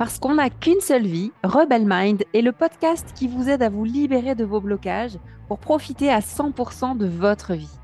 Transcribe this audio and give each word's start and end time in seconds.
Parce 0.00 0.18
qu'on 0.18 0.36
n'a 0.36 0.48
qu'une 0.48 0.80
seule 0.80 1.06
vie, 1.06 1.30
Rebel 1.44 1.84
Mind 1.86 2.24
est 2.32 2.40
le 2.40 2.52
podcast 2.52 3.12
qui 3.14 3.28
vous 3.28 3.50
aide 3.50 3.62
à 3.62 3.68
vous 3.68 3.84
libérer 3.84 4.34
de 4.34 4.46
vos 4.46 4.62
blocages 4.62 5.18
pour 5.46 5.58
profiter 5.58 6.10
à 6.10 6.20
100% 6.20 6.96
de 6.96 7.06
votre 7.06 7.52
vie. 7.52 7.78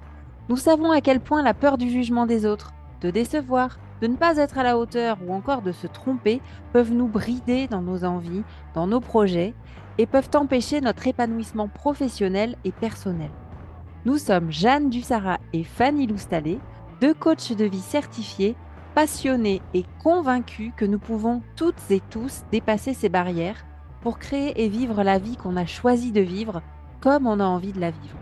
Nous 0.49 0.57
savons 0.57 0.93
à 0.93 1.03
quel 1.03 1.21
point 1.21 1.43
la 1.43 1.53
peur 1.53 1.77
du 1.77 1.91
jugement 1.91 2.25
des 2.25 2.47
autres, 2.47 2.73
de 3.03 3.11
décevoir, 3.11 3.79
de 4.01 4.07
ne 4.07 4.17
pas 4.17 4.39
être 4.39 4.57
à 4.57 4.63
la 4.63 4.79
hauteur 4.79 5.19
ou 5.27 5.35
encore 5.35 5.61
de 5.61 5.73
se 5.73 5.87
tromper 5.87 6.41
peuvent 6.73 6.91
nous 6.91 7.07
brider 7.07 7.67
dans 7.69 7.83
nos 7.83 8.03
envies, 8.03 8.45
dans 8.73 8.87
nos 8.87 9.01
projets 9.01 9.53
et 9.99 10.07
peuvent 10.07 10.31
empêcher 10.37 10.81
notre 10.81 11.07
épanouissement 11.07 11.69
professionnel 11.69 12.57
et 12.65 12.73
personnel. 12.73 13.31
Nous 14.07 14.17
sommes 14.17 14.51
Jeanne 14.51 14.89
Dussara 14.89 15.37
et 15.53 15.65
Fanny 15.65 16.07
Loustalé, 16.07 16.61
deux 17.03 17.13
coachs 17.13 17.53
de 17.53 17.67
vie 17.67 17.79
certifiés 17.79 18.57
passionnés 18.97 19.61
et 19.75 19.85
convaincus 20.03 20.73
que 20.75 20.87
nous 20.87 20.99
pouvons 20.99 21.43
toutes 21.55 21.91
et 21.91 22.01
tous 22.09 22.45
dépasser 22.51 22.95
ces 22.95 23.11
barrières 23.11 23.67
pour 24.01 24.19
créer 24.19 24.65
et 24.65 24.71
vivre 24.71 25.03
la 25.03 25.19
vie 25.19 25.37
qu'on 25.37 25.59
a 25.59 25.67
choisi 25.67 26.13
de 26.13 26.23
vivre 26.23 26.63
comme 27.03 27.27
on 27.27 27.39
a 27.39 27.45
envie 27.45 27.75
de 27.75 27.81
la 27.81 27.91
vivre. 27.91 28.17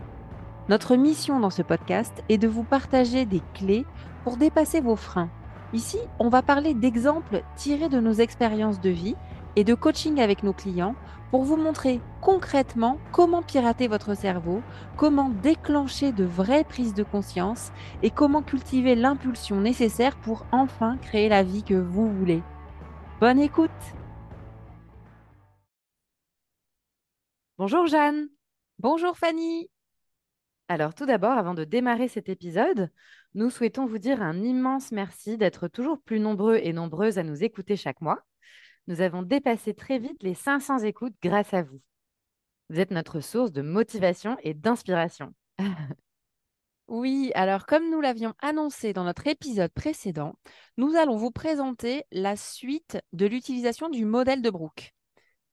Notre 0.67 0.97
mission 0.97 1.39
dans 1.39 1.49
ce 1.49 1.61
podcast 1.61 2.25
est 2.27 2.37
de 2.37 2.49
vous 2.49 2.65
partager 2.65 3.25
des 3.25 3.41
clés 3.53 3.85
pour 4.25 4.35
dépasser 4.35 4.81
vos 4.81 4.97
freins. 4.97 5.29
Ici, 5.71 5.97
on 6.19 6.27
va 6.27 6.41
parler 6.41 6.73
d'exemples 6.73 7.43
tirés 7.55 7.87
de 7.87 8.01
nos 8.01 8.11
expériences 8.11 8.81
de 8.81 8.89
vie 8.89 9.15
et 9.55 9.63
de 9.63 9.73
coaching 9.73 10.19
avec 10.19 10.43
nos 10.43 10.53
clients 10.53 10.95
pour 11.31 11.43
vous 11.43 11.57
montrer 11.57 11.99
concrètement 12.21 12.97
comment 13.11 13.41
pirater 13.41 13.87
votre 13.87 14.15
cerveau, 14.15 14.61
comment 14.97 15.29
déclencher 15.29 16.11
de 16.11 16.23
vraies 16.23 16.63
prises 16.63 16.93
de 16.93 17.03
conscience 17.03 17.71
et 18.03 18.09
comment 18.09 18.41
cultiver 18.41 18.95
l'impulsion 18.95 19.59
nécessaire 19.61 20.15
pour 20.17 20.45
enfin 20.51 20.97
créer 20.97 21.29
la 21.29 21.43
vie 21.43 21.63
que 21.63 21.73
vous 21.73 22.11
voulez. 22.11 22.41
Bonne 23.19 23.39
écoute 23.39 23.71
Bonjour 27.57 27.87
Jeanne 27.87 28.27
Bonjour 28.79 29.17
Fanny 29.17 29.69
Alors 30.67 30.93
tout 30.93 31.05
d'abord, 31.05 31.37
avant 31.37 31.53
de 31.53 31.63
démarrer 31.63 32.09
cet 32.09 32.27
épisode, 32.27 32.89
nous 33.33 33.49
souhaitons 33.49 33.85
vous 33.85 33.97
dire 33.97 34.21
un 34.21 34.41
immense 34.43 34.91
merci 34.91 35.37
d'être 35.37 35.69
toujours 35.69 36.01
plus 36.01 36.19
nombreux 36.19 36.57
et 36.61 36.73
nombreuses 36.73 37.17
à 37.17 37.23
nous 37.23 37.43
écouter 37.43 37.77
chaque 37.77 38.01
mois. 38.01 38.23
Nous 38.87 39.01
avons 39.01 39.23
dépassé 39.23 39.73
très 39.73 39.99
vite 39.99 40.21
les 40.21 40.35
500 40.35 40.79
écoutes 40.79 41.15
grâce 41.21 41.53
à 41.53 41.63
vous. 41.63 41.81
Vous 42.69 42.79
êtes 42.79 42.91
notre 42.91 43.19
source 43.19 43.51
de 43.51 43.61
motivation 43.61 44.37
et 44.43 44.53
d'inspiration. 44.53 45.33
Oui, 46.87 47.31
alors 47.33 47.65
comme 47.65 47.89
nous 47.89 47.99
l'avions 47.99 48.35
annoncé 48.43 48.93
dans 48.93 49.05
notre 49.05 49.25
épisode 49.25 49.71
précédent, 49.71 50.35
nous 50.77 50.95
allons 50.95 51.17
vous 51.17 51.31
présenter 51.31 52.03
la 52.11 52.35
suite 52.35 52.99
de 53.11 53.25
l'utilisation 53.25 53.89
du 53.89 54.05
modèle 54.05 54.43
de 54.43 54.51
Brooke. 54.51 54.93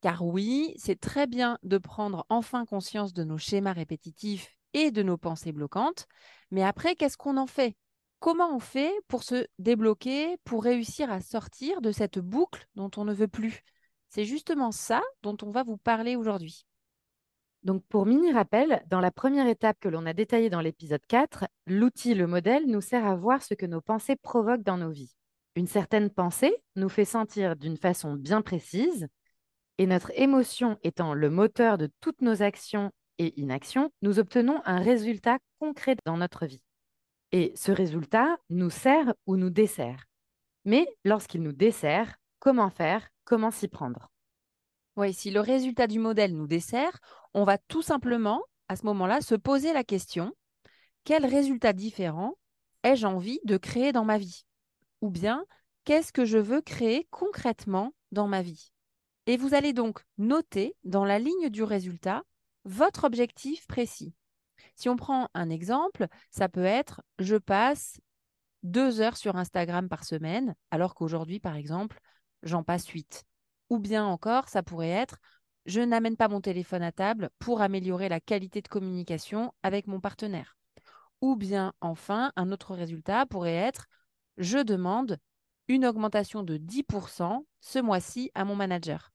Car 0.03 0.27
oui, 0.27 0.75
c'est 0.77 1.00
très 1.00 1.27
bien 1.27 1.58
de 1.62 1.78
prendre 1.78 2.27
enfin 2.28 2.66
conscience 2.66 3.14
de 3.14 3.25
nos 3.25 3.38
schémas 3.38 3.72
répétitifs 3.72 4.55
et 4.75 4.91
de 4.91 5.03
nos 5.03 5.16
pensées 5.16 5.53
bloquantes, 5.53 6.06
mais 6.50 6.62
après, 6.62 6.97
qu'est-ce 6.97 7.16
qu'on 7.16 7.38
en 7.38 7.47
fait? 7.47 7.77
Comment 8.23 8.55
on 8.55 8.61
fait 8.61 8.95
pour 9.09 9.25
se 9.25 9.48
débloquer, 9.59 10.37
pour 10.45 10.62
réussir 10.62 11.11
à 11.11 11.20
sortir 11.20 11.81
de 11.81 11.91
cette 11.91 12.20
boucle 12.20 12.69
dont 12.77 12.89
on 12.97 13.05
ne 13.05 13.12
veut 13.12 13.27
plus? 13.27 13.65
C'est 14.11 14.25
justement 14.25 14.70
ça 14.70 15.03
dont 15.25 15.37
on 15.42 15.51
va 15.51 15.65
vous 15.65 15.77
parler 15.77 16.15
aujourd'hui. 16.15 16.65
Donc, 17.65 17.84
pour 17.89 18.06
mini-rappel, 18.06 18.84
dans 18.87 19.00
la 19.00 19.11
première 19.11 19.48
étape 19.48 19.81
que 19.81 19.89
l'on 19.89 20.06
a 20.06 20.12
détaillée 20.12 20.50
dans 20.50 20.61
l'épisode 20.61 21.05
4, 21.09 21.47
l'outil, 21.67 22.15
le 22.15 22.28
modèle, 22.28 22.69
nous 22.69 22.81
sert 22.81 23.05
à 23.09 23.17
voir 23.17 23.43
ce 23.43 23.55
que 23.55 23.67
nos 23.67 23.81
pensées 23.81 24.15
provoquent 24.15 24.62
dans 24.62 24.78
nos 24.78 24.91
vies. 24.91 25.17
Une 25.56 25.67
certaine 25.67 26.09
pensée 26.09 26.55
nous 26.77 26.89
fait 26.89 27.05
sentir 27.05 27.56
d'une 27.56 27.77
façon 27.77 28.15
bien 28.15 28.41
précise, 28.41 29.09
et 29.78 29.87
notre 29.87 30.12
émotion 30.15 30.78
étant 30.84 31.12
le 31.12 31.28
moteur 31.28 31.77
de 31.77 31.91
toutes 32.00 32.22
nos 32.22 32.41
actions 32.41 32.93
et 33.19 33.37
inactions, 33.41 33.91
nous 34.00 34.21
obtenons 34.21 34.62
un 34.65 34.78
résultat 34.78 35.38
concret 35.59 35.97
dans 36.05 36.19
notre 36.19 36.47
vie. 36.47 36.62
Et 37.32 37.53
ce 37.56 37.72
résultat 37.72 38.37
nous 38.50 38.70
sert 38.70 39.15
ou 39.26 39.37
nous 39.37 39.50
dessert. 39.50 40.04
Mais 40.65 40.87
lorsqu'il 41.04 41.43
nous 41.43 41.53
dessert, 41.53 42.16
comment 42.38 42.70
faire? 42.70 43.09
Comment 43.25 43.50
s'y 43.50 43.69
prendre? 43.69 44.10
Oui, 44.97 45.15
si 45.15 45.31
le 45.31 45.41
résultat 45.41 45.87
du 45.87 45.98
modèle 45.98 46.37
nous 46.37 46.47
dessert, 46.47 46.98
on 47.32 47.44
va 47.44 47.56
tout 47.56 47.82
simplement, 47.82 48.43
à 48.69 48.76
ce 48.76 48.84
moment-là, 48.87 49.22
se 49.22 49.34
poser 49.34 49.72
la 49.72 49.84
question, 49.84 50.34
quel 51.04 51.25
résultat 51.25 51.72
différent 51.72 52.34
ai-je 52.84 53.06
envie 53.06 53.41
de 53.44 53.56
créer 53.56 53.93
dans 53.93 54.04
ma 54.04 54.19
vie? 54.19 54.44
Ou 55.00 55.10
bien, 55.10 55.47
qu'est-ce 55.84 56.12
que 56.12 56.25
je 56.25 56.38
veux 56.38 56.60
créer 56.60 57.06
concrètement 57.10 57.94
dans 58.10 58.28
ma 58.28 58.43
vie? 58.43 58.72
Et 59.26 59.37
vous 59.37 59.54
allez 59.54 59.72
donc 59.72 60.04
noter 60.19 60.76
dans 60.84 61.04
la 61.04 61.19
ligne 61.19 61.49
du 61.49 61.62
résultat 61.62 62.25
votre 62.64 63.04
objectif 63.04 63.66
précis. 63.66 64.14
Si 64.75 64.89
on 64.89 64.97
prend 64.97 65.28
un 65.34 65.50
exemple, 65.50 66.06
ça 66.31 66.49
peut 66.49 66.65
être 66.65 67.03
je 67.19 67.37
passe 67.37 68.00
deux 68.62 69.00
heures 69.00 69.17
sur 69.17 69.37
Instagram 69.37 69.89
par 69.89 70.05
semaine, 70.05 70.55
alors 70.71 70.95
qu'aujourd'hui, 70.95 71.41
par 71.41 71.56
exemple, 71.56 71.99
j'en 72.43 72.62
passe 72.62 72.87
huit. 72.89 73.25
Ou 73.71 73.78
bien 73.78 74.05
encore, 74.05 74.49
ça 74.49 74.62
pourrait 74.62 74.91
être 74.91 75.17
je 75.65 75.81
n'amène 75.81 76.17
pas 76.17 76.28
mon 76.28 76.41
téléphone 76.41 76.83
à 76.83 76.91
table 76.91 77.31
pour 77.39 77.61
améliorer 77.61 78.09
la 78.09 78.21
qualité 78.21 78.62
de 78.62 78.69
communication 78.69 79.53
avec 79.62 79.87
mon 79.87 80.00
partenaire. 80.00 80.56
Ou 81.21 81.37
bien 81.37 81.73
enfin, 81.81 82.33
un 82.34 82.50
autre 82.50 82.75
résultat 82.75 83.27
pourrait 83.27 83.55
être 83.55 83.87
je 84.39 84.59
demande 84.59 85.19
une 85.69 85.87
augmentation 85.87 86.43
de 86.43 86.56
10% 86.56 87.47
ce 87.61 87.79
mois-ci 87.79 88.31
à 88.34 88.44
mon 88.44 88.56
manager. 88.56 89.12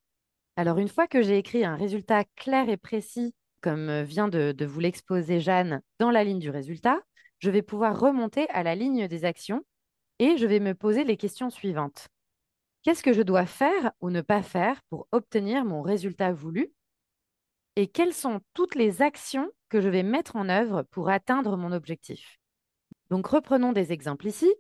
Alors 0.56 0.78
une 0.78 0.88
fois 0.88 1.08
que 1.08 1.22
j'ai 1.22 1.38
écrit 1.38 1.66
un 1.66 1.76
résultat 1.76 2.24
clair 2.36 2.70
et 2.70 2.78
précis 2.78 3.36
comme 3.62 3.90
euh, 3.90 4.04
vient 4.04 4.28
de, 4.28 4.66
vous 4.66 4.80
l'exposer 4.80 5.40
Jeanne, 5.40 5.82
dans 6.00 6.12
la 6.12 6.24
ligne 6.24 6.40
du 6.40 6.50
résultat, 6.50 7.00
je 7.40 7.50
vais 7.50 7.62
pouvoir 7.62 8.00
remonter 8.00 8.50
à 8.50 8.64
la 8.64 8.76
ligne 8.76 9.08
des 9.08 9.26
actions 9.26 9.64
et 10.20 10.38
je 10.38 10.46
vais 10.46 10.60
me 10.60 10.74
poser 10.74 11.04
les 11.04 11.18
questions 11.18 11.50
suivantes. 11.50 12.08
Qu'est-ce 12.84 13.04
que 13.04 13.14
je 13.14 13.22
dois 13.22 13.46
faire 13.46 13.92
ou 14.00 14.10
ne 14.10 14.22
pas 14.22 14.42
faire 14.42 14.82
pour 14.90 15.08
obtenir 15.12 15.66
mon 15.66 15.82
résultat 15.82 16.32
voulu? 16.32 16.72
Et 17.76 17.88
quelles 17.88 18.14
sont 18.14 18.40
toutes 18.54 18.76
les 18.76 19.02
actions 19.02 19.52
que 19.70 19.82
je 19.82 19.90
vais 19.90 20.04
mettre 20.04 20.36
en 20.36 20.50
œuvre 20.50 20.84
pour 20.84 21.10
atteindre 21.10 21.58
mon 21.58 21.72
objectif? 21.72 22.40
Donc 23.10 23.28
reprenons 23.28 23.74
des 23.74 23.92
exemples 23.92 24.28
ici. 24.28 24.52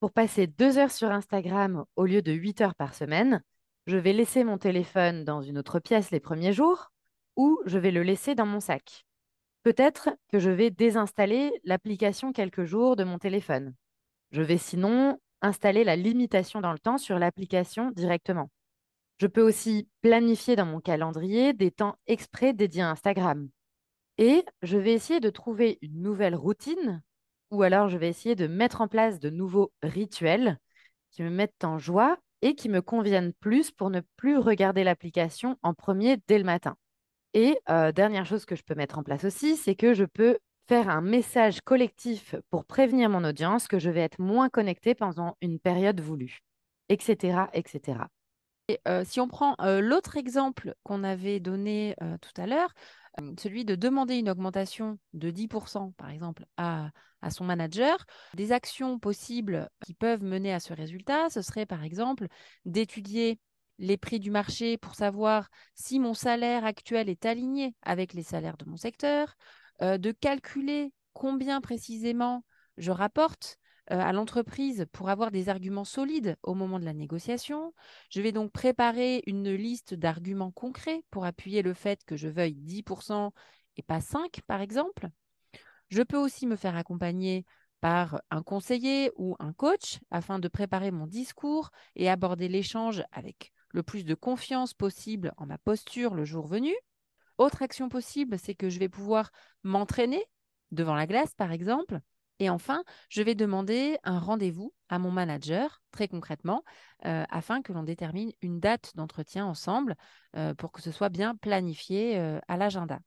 Pour 0.00 0.12
passer 0.12 0.46
deux 0.46 0.78
heures 0.78 0.90
sur 0.90 1.10
Instagram 1.10 1.84
au 1.96 2.06
lieu 2.06 2.22
de 2.22 2.32
huit 2.32 2.60
heures 2.60 2.74
par 2.74 2.94
semaine, 2.94 3.42
je 3.86 3.96
vais 3.96 4.12
laisser 4.12 4.42
mon 4.44 4.58
téléphone 4.58 5.24
dans 5.24 5.42
une 5.42 5.58
autre 5.58 5.80
pièce 5.80 6.10
les 6.10 6.20
premiers 6.20 6.52
jours 6.52 6.91
ou 7.36 7.60
je 7.66 7.78
vais 7.78 7.90
le 7.90 8.02
laisser 8.02 8.34
dans 8.34 8.46
mon 8.46 8.60
sac. 8.60 9.04
Peut-être 9.62 10.10
que 10.28 10.38
je 10.38 10.50
vais 10.50 10.70
désinstaller 10.70 11.52
l'application 11.64 12.32
quelques 12.32 12.64
jours 12.64 12.96
de 12.96 13.04
mon 13.04 13.18
téléphone. 13.18 13.74
Je 14.30 14.42
vais 14.42 14.58
sinon 14.58 15.18
installer 15.40 15.84
la 15.84 15.96
limitation 15.96 16.60
dans 16.60 16.72
le 16.72 16.78
temps 16.78 16.98
sur 16.98 17.18
l'application 17.18 17.90
directement. 17.90 18.50
Je 19.18 19.26
peux 19.26 19.42
aussi 19.42 19.88
planifier 20.00 20.56
dans 20.56 20.66
mon 20.66 20.80
calendrier 20.80 21.52
des 21.52 21.70
temps 21.70 21.96
exprès 22.06 22.52
dédiés 22.52 22.82
à 22.82 22.90
Instagram. 22.90 23.48
Et 24.18 24.44
je 24.62 24.78
vais 24.78 24.92
essayer 24.92 25.20
de 25.20 25.30
trouver 25.30 25.78
une 25.80 26.02
nouvelle 26.02 26.34
routine 26.34 27.02
ou 27.50 27.62
alors 27.62 27.88
je 27.88 27.98
vais 27.98 28.08
essayer 28.08 28.34
de 28.34 28.46
mettre 28.46 28.80
en 28.80 28.88
place 28.88 29.20
de 29.20 29.30
nouveaux 29.30 29.72
rituels 29.82 30.58
qui 31.10 31.22
me 31.22 31.30
mettent 31.30 31.64
en 31.64 31.78
joie 31.78 32.16
et 32.40 32.54
qui 32.54 32.68
me 32.68 32.82
conviennent 32.82 33.34
plus 33.34 33.70
pour 33.70 33.90
ne 33.90 34.00
plus 34.16 34.38
regarder 34.38 34.84
l'application 34.84 35.58
en 35.62 35.74
premier 35.74 36.16
dès 36.26 36.38
le 36.38 36.44
matin. 36.44 36.76
Et 37.34 37.58
dernière 37.94 38.26
chose 38.26 38.44
que 38.44 38.56
je 38.56 38.62
peux 38.62 38.74
mettre 38.74 38.98
en 38.98 39.02
place 39.02 39.24
aussi, 39.24 39.56
c'est 39.56 39.74
que 39.74 39.94
je 39.94 40.04
peux 40.04 40.38
faire 40.68 40.88
un 40.88 41.00
message 41.00 41.60
collectif 41.60 42.34
pour 42.50 42.64
prévenir 42.64 43.08
mon 43.08 43.24
audience 43.24 43.68
que 43.68 43.78
je 43.78 43.90
vais 43.90 44.00
être 44.00 44.20
moins 44.20 44.48
connectée 44.48 44.94
pendant 44.94 45.36
une 45.40 45.58
période 45.58 46.00
voulue, 46.00 46.40
etc. 46.88 47.48
etc. 47.54 48.00
Et, 48.68 48.78
si 49.04 49.20
on 49.20 49.28
prend 49.28 49.56
l'autre 49.80 50.16
exemple 50.16 50.74
qu'on 50.82 51.04
avait 51.04 51.40
donné 51.40 51.96
tout 52.20 52.40
à 52.40 52.46
l'heure, 52.46 52.72
celui 53.38 53.64
de 53.64 53.74
demander 53.74 54.16
une 54.16 54.30
augmentation 54.30 54.98
de 55.12 55.30
10%, 55.30 55.92
par 55.96 56.10
exemple, 56.10 56.44
à, 56.56 56.90
à, 57.20 57.30
son 57.30 57.44
manager, 57.44 58.04
des 58.34 58.52
actions 58.52 58.98
possibles 58.98 59.68
qui 59.84 59.94
peuvent 59.94 60.22
mener 60.22 60.52
à 60.52 60.60
ce 60.60 60.72
résultat, 60.72 61.28
ce 61.30 61.42
serait 61.42 61.66
par 61.66 61.84
exemple 61.84 62.26
d'étudier 62.64 63.38
les 63.78 63.96
prix 63.96 64.20
du 64.20 64.30
marché 64.30 64.76
pour 64.78 64.94
savoir 64.94 65.48
si 65.74 65.98
mon 65.98 66.14
salaire 66.14 66.64
actuel 66.64 67.08
est 67.08 67.26
aligné 67.26 67.74
avec 67.82 68.12
les 68.14 68.22
salaires 68.22 68.56
de 68.56 68.64
mon 68.64 68.76
secteur, 68.76 69.36
euh, 69.82 69.98
de 69.98 70.12
calculer 70.12 70.92
combien 71.12 71.60
précisément 71.60 72.44
je 72.76 72.90
rapporte 72.90 73.58
euh, 73.90 73.98
à 73.98 74.12
l'entreprise 74.12 74.86
pour 74.92 75.08
avoir 75.08 75.30
des 75.30 75.48
arguments 75.48 75.84
solides 75.84 76.36
au 76.42 76.54
moment 76.54 76.78
de 76.78 76.84
la 76.84 76.92
négociation. 76.92 77.74
Je 78.10 78.22
vais 78.22 78.32
donc 78.32 78.52
préparer 78.52 79.22
une 79.26 79.52
liste 79.52 79.94
d'arguments 79.94 80.52
concrets 80.52 81.02
pour 81.10 81.24
appuyer 81.24 81.62
le 81.62 81.74
fait 81.74 82.04
que 82.04 82.16
je 82.16 82.28
veuille 82.28 82.54
10% 82.54 83.32
et 83.76 83.82
pas 83.82 84.00
5 84.00 84.40
par 84.46 84.60
exemple. 84.60 85.08
Je 85.88 86.02
peux 86.02 86.16
aussi 86.16 86.46
me 86.46 86.56
faire 86.56 86.76
accompagner 86.76 87.44
par 87.80 88.22
un 88.30 88.42
conseiller 88.42 89.10
ou 89.16 89.34
un 89.40 89.52
coach 89.52 89.98
afin 90.12 90.38
de 90.38 90.46
préparer 90.46 90.92
mon 90.92 91.08
discours 91.08 91.70
et 91.96 92.08
aborder 92.08 92.48
l'échange 92.48 93.02
avec 93.10 93.52
le 93.72 93.82
plus 93.82 94.04
de 94.04 94.14
confiance 94.14 94.74
possible 94.74 95.32
en 95.36 95.46
ma 95.46 95.58
posture 95.58 96.14
le 96.14 96.24
jour 96.24 96.46
venu. 96.46 96.72
Autre 97.38 97.62
action 97.62 97.88
possible, 97.88 98.38
c'est 98.38 98.54
que 98.54 98.68
je 98.68 98.78
vais 98.78 98.88
pouvoir 98.88 99.30
m'entraîner 99.64 100.24
devant 100.70 100.94
la 100.94 101.06
glace, 101.06 101.34
par 101.34 101.52
exemple. 101.52 102.00
Et 102.38 102.50
enfin, 102.50 102.82
je 103.08 103.22
vais 103.22 103.34
demander 103.34 103.98
un 104.04 104.18
rendez-vous 104.18 104.74
à 104.88 104.98
mon 104.98 105.10
manager, 105.10 105.80
très 105.92 106.08
concrètement, 106.08 106.64
euh, 107.04 107.24
afin 107.30 107.62
que 107.62 107.72
l'on 107.72 107.84
détermine 107.84 108.32
une 108.42 108.58
date 108.58 108.92
d'entretien 108.96 109.46
ensemble 109.46 109.94
euh, 110.36 110.54
pour 110.54 110.72
que 110.72 110.82
ce 110.82 110.90
soit 110.90 111.08
bien 111.08 111.36
planifié 111.36 112.18
euh, 112.18 112.40
à 112.48 112.56
l'agenda. 112.56 112.98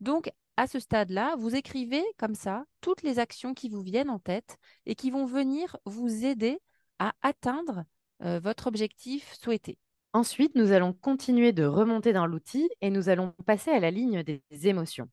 Donc, 0.00 0.30
à 0.56 0.66
ce 0.66 0.78
stade-là, 0.78 1.34
vous 1.36 1.56
écrivez 1.56 2.04
comme 2.18 2.34
ça 2.34 2.64
toutes 2.80 3.02
les 3.02 3.18
actions 3.18 3.52
qui 3.52 3.68
vous 3.68 3.82
viennent 3.82 4.10
en 4.10 4.18
tête 4.18 4.58
et 4.86 4.94
qui 4.94 5.10
vont 5.10 5.24
venir 5.24 5.76
vous 5.84 6.24
aider 6.24 6.60
à 6.98 7.14
atteindre 7.22 7.84
votre 8.20 8.66
objectif 8.66 9.32
souhaité. 9.34 9.78
Ensuite, 10.12 10.54
nous 10.54 10.72
allons 10.72 10.92
continuer 10.94 11.52
de 11.52 11.64
remonter 11.64 12.12
dans 12.12 12.26
l'outil 12.26 12.68
et 12.80 12.90
nous 12.90 13.08
allons 13.08 13.34
passer 13.46 13.70
à 13.70 13.80
la 13.80 13.90
ligne 13.90 14.22
des 14.22 14.42
émotions. 14.62 15.08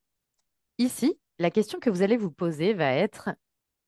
Ici, 0.78 1.20
la 1.38 1.52
question 1.52 1.80
que 1.80 1.90
vous 1.90 2.02
allez 2.02 2.18
vous 2.18 2.32
poser 2.32 2.74
va 2.74 2.92
être 2.94 3.30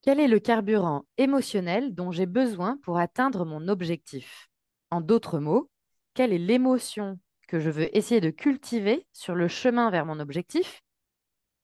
quel 0.02 0.20
est 0.20 0.28
le 0.28 0.40
carburant 0.40 1.06
émotionnel 1.18 1.96
dont 1.96 2.12
j'ai 2.12 2.26
besoin 2.26 2.78
pour 2.84 2.98
atteindre 2.98 3.46
mon 3.46 3.68
objectif? 3.68 4.50
En 4.92 5.02
d'autres 5.02 5.40
mots, 5.40 5.70
quelle 6.14 6.34
est 6.34 6.38
l'émotion 6.38 7.20
que 7.48 7.60
je 7.60 7.70
veux 7.70 7.96
essayer 7.96 8.22
de 8.22 8.30
cultiver 8.30 9.06
sur 9.14 9.34
le 9.34 9.48
chemin 9.48 9.90
vers 9.90 10.06
mon 10.06 10.20
objectif 10.20 10.82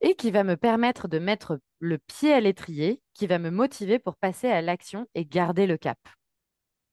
et 0.02 0.16
qui 0.16 0.32
va 0.32 0.44
me 0.44 0.58
permettre 0.58 1.08
de 1.08 1.20
mettre 1.20 1.60
le 1.80 1.98
pied 1.98 2.34
à 2.34 2.40
l'étrier, 2.40 3.02
qui 3.14 3.28
va 3.28 3.40
me 3.40 3.52
motiver 3.52 4.00
pour 4.00 4.16
passer 4.16 4.48
à 4.48 4.62
l'action 4.62 5.08
et 5.16 5.26
garder 5.26 5.68
le 5.68 5.78
cap? 5.78 6.00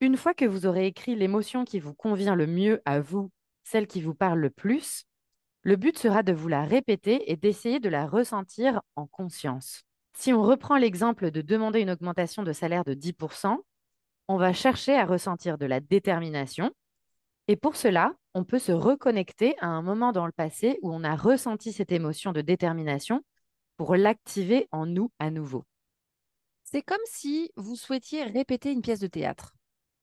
Une 0.02 0.16
fois 0.16 0.32
que 0.32 0.46
vous 0.46 0.64
aurez 0.64 0.86
écrit 0.86 1.14
l'émotion 1.14 1.64
qui 1.64 1.78
vous 1.78 1.92
convient 1.92 2.34
le 2.34 2.46
mieux 2.46 2.80
à 2.86 3.00
vous, 3.00 3.30
celle 3.64 3.86
qui 3.86 4.00
vous 4.00 4.14
parle 4.14 4.38
le 4.38 4.48
plus, 4.48 5.04
le 5.62 5.76
but 5.76 5.98
sera 5.98 6.22
de 6.22 6.32
vous 6.32 6.48
la 6.48 6.64
répéter 6.64 7.30
et 7.30 7.36
d'essayer 7.36 7.80
de 7.80 7.90
la 7.90 8.06
ressentir 8.06 8.80
en 8.96 9.06
conscience. 9.06 9.82
Si 10.14 10.32
on 10.32 10.42
reprend 10.42 10.78
l'exemple 10.78 11.30
de 11.30 11.42
demander 11.42 11.80
une 11.80 11.90
augmentation 11.90 12.42
de 12.42 12.52
salaire 12.54 12.84
de 12.84 12.94
10%, 12.94 13.58
on 14.28 14.36
va 14.38 14.54
chercher 14.54 14.96
à 14.96 15.04
ressentir 15.04 15.58
de 15.58 15.66
la 15.66 15.80
détermination. 15.80 16.70
Et 17.46 17.56
pour 17.56 17.76
cela, 17.76 18.14
on 18.32 18.44
peut 18.44 18.58
se 18.58 18.72
reconnecter 18.72 19.54
à 19.60 19.66
un 19.66 19.82
moment 19.82 20.12
dans 20.12 20.24
le 20.24 20.32
passé 20.32 20.78
où 20.80 20.90
on 20.90 21.04
a 21.04 21.14
ressenti 21.14 21.74
cette 21.74 21.92
émotion 21.92 22.32
de 22.32 22.40
détermination 22.40 23.22
pour 23.76 23.96
l'activer 23.96 24.66
en 24.72 24.86
nous 24.86 25.10
à 25.18 25.30
nouveau. 25.30 25.66
C'est 26.64 26.82
comme 26.82 26.98
si 27.04 27.50
vous 27.56 27.76
souhaitiez 27.76 28.22
répéter 28.24 28.72
une 28.72 28.82
pièce 28.82 29.00
de 29.00 29.06
théâtre. 29.06 29.52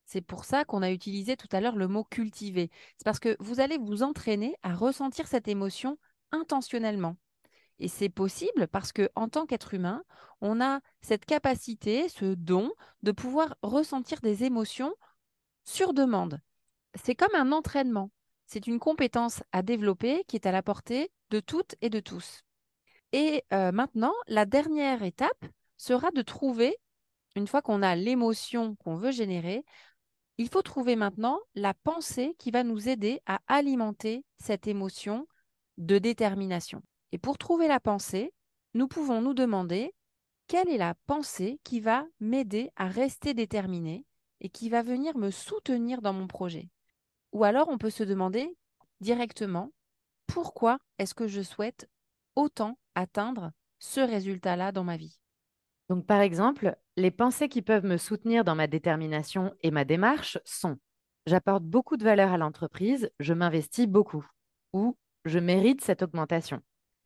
C'est 0.08 0.22
pour 0.22 0.46
ça 0.46 0.64
qu'on 0.64 0.82
a 0.82 0.92
utilisé 0.92 1.36
tout 1.36 1.50
à 1.52 1.60
l'heure 1.60 1.76
le 1.76 1.90
mot 1.90 2.06
cultiver. 2.06 2.72
C'est 2.98 3.04
parce 3.04 3.20
que 3.20 3.36
vous 3.40 3.60
allez 3.60 3.78
vous 3.78 4.04
entraîner 4.04 4.56
à 4.64 4.74
ressentir 4.74 5.28
cette 5.28 5.50
émotion 5.50 6.00
intentionnellement. 6.32 7.18
Et 7.80 7.90
c'est 7.90 8.10
possible 8.10 8.68
parce 8.70 8.94
que 8.94 9.10
en 9.16 9.28
tant 9.28 9.46
qu'être 9.46 9.74
humain, 9.74 10.04
on 10.40 10.62
a 10.62 10.80
cette 11.02 11.26
capacité, 11.26 12.08
ce 12.08 12.34
don 12.34 12.72
de 13.04 13.12
pouvoir 13.12 13.58
ressentir 13.62 14.22
des 14.22 14.46
émotions 14.46 14.96
sur 15.66 15.94
demande. 15.94 16.40
C'est 16.96 17.14
comme 17.14 17.36
un 17.36 17.52
entraînement. 17.52 18.10
C'est 18.46 18.66
une 18.66 18.80
compétence 18.80 19.44
à 19.52 19.62
développer 19.62 20.24
qui 20.30 20.38
est 20.38 20.48
à 20.48 20.54
la 20.54 20.64
portée 20.64 21.12
de 21.32 21.42
toutes 21.42 21.76
et 21.82 21.90
de 21.90 22.00
tous. 22.00 22.46
Et 23.12 23.44
euh, 23.52 23.74
maintenant, 23.74 24.14
la 24.28 24.46
dernière 24.46 25.04
étape 25.04 25.46
sera 25.76 26.12
de 26.12 26.22
trouver, 26.22 26.78
une 27.36 27.48
fois 27.48 27.62
qu'on 27.62 27.84
a 27.84 27.96
l'émotion 27.96 28.76
qu'on 28.78 28.96
veut 28.96 29.12
générer, 29.12 29.66
il 30.38 30.50
faut 30.50 30.62
trouver 30.62 30.96
maintenant 30.96 31.40
la 31.56 31.74
pensée 31.74 32.36
qui 32.38 32.52
va 32.52 32.64
nous 32.64 32.90
aider 32.90 33.22
à 33.26 33.40
alimenter 33.48 34.24
cette 34.38 34.68
émotion 34.68 35.28
de 35.78 35.98
détermination. 35.98 36.82
Et 37.12 37.18
pour 37.18 37.38
trouver 37.38 37.68
la 37.68 37.80
pensée, 37.80 38.34
nous 38.74 38.88
pouvons 38.88 39.22
nous 39.22 39.34
demander 39.34 39.94
quelle 40.48 40.70
est 40.70 40.78
la 40.78 40.96
pensée 41.08 41.60
qui 41.64 41.80
va 41.80 42.06
m'aider 42.20 42.70
à 42.76 42.88
rester 42.88 43.34
déterminé 43.34 44.06
et 44.40 44.50
qui 44.50 44.70
va 44.70 44.84
venir 44.84 45.18
me 45.18 45.32
soutenir 45.32 46.02
dans 46.02 46.14
mon 46.14 46.28
projet. 46.28 46.70
Ou 47.34 47.44
alors 47.44 47.70
on 47.70 47.78
peut 47.78 47.90
se 47.90 48.04
demander 48.04 48.56
directement 49.02 49.72
pourquoi 50.28 50.80
est-ce 51.00 51.16
que 51.16 51.28
je 51.28 51.42
souhaite 51.42 51.90
autant 52.36 52.78
atteindre 52.96 53.52
ce 53.80 54.00
résultat-là 54.00 54.72
dans 54.72 54.84
ma 54.84 54.98
vie? 54.98 55.20
Donc, 55.90 56.06
par 56.06 56.22
exemple, 56.22 56.76
les 56.98 57.12
pensées 57.12 57.50
qui 57.50 57.62
peuvent 57.62 57.86
me 57.86 57.98
soutenir 57.98 58.44
dans 58.44 58.56
ma 58.56 58.68
détermination 58.68 59.54
et 59.62 59.72
ma 59.72 59.86
démarche 59.86 60.38
sont 60.44 60.78
j'apporte 61.26 61.64
beaucoup 61.64 61.98
de 61.98 62.04
valeur 62.04 62.32
à 62.32 62.38
l'entreprise, 62.38 63.10
je 63.20 63.34
m'investis 63.34 63.88
beaucoup, 63.88 64.26
ou 64.74 64.98
je 65.26 65.40
mérite 65.40 65.82
cette 65.82 66.04
augmentation. 66.04 66.62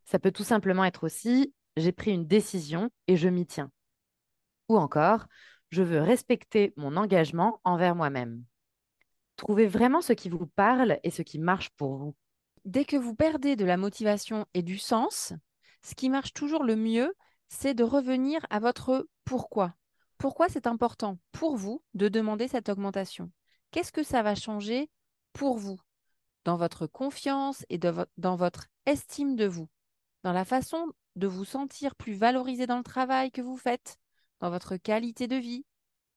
Ça 0.05 0.19
peut 0.19 0.31
tout 0.31 0.43
simplement 0.43 0.85
être 0.85 1.03
aussi 1.03 1.53
j'ai 1.77 1.91
pris 1.91 2.11
une 2.11 2.27
décision 2.27 2.89
et 3.07 3.15
je 3.15 3.29
m'y 3.29 3.45
tiens. 3.45 3.71
Ou 4.69 4.77
encore, 4.77 5.27
je 5.69 5.83
veux 5.83 6.01
respecter 6.01 6.73
mon 6.75 6.97
engagement 6.97 7.61
envers 7.63 7.95
moi-même. 7.95 8.43
Trouvez 9.37 9.67
vraiment 9.67 10.01
ce 10.01 10.13
qui 10.13 10.29
vous 10.29 10.45
parle 10.45 10.99
et 11.03 11.11
ce 11.11 11.21
qui 11.21 11.39
marche 11.39 11.69
pour 11.71 11.95
vous. 11.95 12.15
Dès 12.65 12.85
que 12.85 12.97
vous 12.97 13.15
perdez 13.15 13.55
de 13.55 13.65
la 13.65 13.77
motivation 13.77 14.45
et 14.53 14.61
du 14.61 14.77
sens, 14.77 15.33
ce 15.81 15.95
qui 15.95 16.09
marche 16.09 16.33
toujours 16.33 16.63
le 16.63 16.75
mieux, 16.75 17.13
c'est 17.51 17.73
de 17.75 17.83
revenir 17.83 18.43
à 18.49 18.59
votre 18.59 19.07
pourquoi. 19.25 19.75
Pourquoi 20.17 20.49
c'est 20.49 20.67
important 20.67 21.19
pour 21.31 21.57
vous 21.57 21.83
de 21.93 22.07
demander 22.07 22.47
cette 22.47 22.69
augmentation? 22.69 23.29
Qu'est-ce 23.69 23.91
que 23.91 24.03
ça 24.03 24.23
va 24.23 24.35
changer 24.35 24.89
pour 25.33 25.57
vous? 25.57 25.79
Dans 26.45 26.57
votre 26.57 26.87
confiance 26.87 27.63
et 27.69 27.77
dans 27.77 28.35
votre 28.35 28.67
estime 28.85 29.35
de 29.35 29.45
vous, 29.45 29.67
dans 30.23 30.31
la 30.33 30.45
façon 30.45 30.91
de 31.15 31.27
vous 31.27 31.45
sentir 31.45 31.95
plus 31.95 32.13
valorisé 32.13 32.65
dans 32.65 32.77
le 32.77 32.83
travail 32.83 33.31
que 33.31 33.41
vous 33.41 33.57
faites, 33.57 33.97
dans 34.39 34.49
votre 34.49 34.77
qualité 34.77 35.27
de 35.27 35.35
vie, 35.35 35.65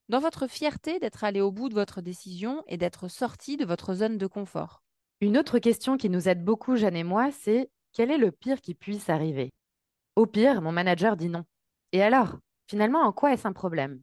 dans 0.08 0.20
votre 0.20 0.46
fierté 0.46 0.98
d'être 0.98 1.24
allé 1.24 1.40
au 1.40 1.50
bout 1.50 1.68
de 1.68 1.74
votre 1.74 2.00
décision 2.00 2.62
et 2.68 2.76
d'être 2.76 3.08
sorti 3.08 3.56
de 3.56 3.64
votre 3.64 3.94
zone 3.94 4.18
de 4.18 4.26
confort? 4.26 4.82
Une 5.20 5.36
autre 5.36 5.58
question 5.58 5.96
qui 5.96 6.08
nous 6.08 6.28
aide 6.28 6.44
beaucoup, 6.44 6.76
Jeanne 6.76 6.96
et 6.96 7.04
moi, 7.04 7.30
c'est 7.32 7.70
quel 7.92 8.10
est 8.10 8.18
le 8.18 8.30
pire 8.30 8.60
qui 8.60 8.74
puisse 8.74 9.08
arriver? 9.08 9.52
Au 10.16 10.26
pire, 10.26 10.62
mon 10.62 10.72
manager 10.72 11.16
dit 11.16 11.28
non. 11.28 11.44
Et 11.92 12.02
alors, 12.02 12.38
finalement, 12.68 13.00
en 13.00 13.12
quoi 13.12 13.32
est-ce 13.32 13.46
un 13.46 13.52
problème? 13.52 14.00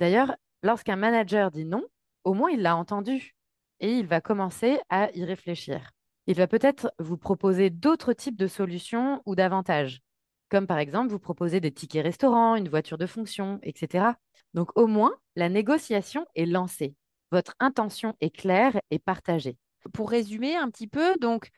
D'ailleurs, 0.00 0.34
lorsqu'un 0.62 0.96
manager 0.96 1.50
dit 1.50 1.64
non, 1.64 1.84
au 2.24 2.34
moins 2.34 2.50
il 2.50 2.62
l'a 2.62 2.76
entendu 2.76 3.34
et 3.80 3.92
il 3.92 4.06
va 4.06 4.20
commencer 4.20 4.78
à 4.88 5.10
y 5.14 5.24
réfléchir. 5.24 5.90
Il 6.26 6.36
va 6.36 6.46
peut-être 6.46 6.92
vous 6.98 7.18
proposer 7.18 7.70
d'autres 7.70 8.12
types 8.12 8.36
de 8.36 8.46
solutions 8.46 9.22
ou 9.26 9.34
d'avantages, 9.34 10.00
comme 10.48 10.66
par 10.66 10.78
exemple 10.78 11.10
vous 11.10 11.18
proposer 11.18 11.60
des 11.60 11.72
tickets 11.72 12.04
restaurants, 12.04 12.56
une 12.56 12.68
voiture 12.68 12.98
de 12.98 13.06
fonction, 13.06 13.58
etc. 13.62 14.14
Donc 14.54 14.70
au 14.76 14.86
moins, 14.86 15.12
la 15.36 15.48
négociation 15.48 16.26
est 16.34 16.46
lancée. 16.46 16.94
Votre 17.30 17.54
intention 17.60 18.14
est 18.20 18.30
claire 18.30 18.80
et 18.90 18.98
partagée. 18.98 19.58
Pour 19.92 20.10
résumer 20.10 20.56
un 20.56 20.70
petit 20.70 20.86
peu, 20.86 21.16
donc 21.20 21.50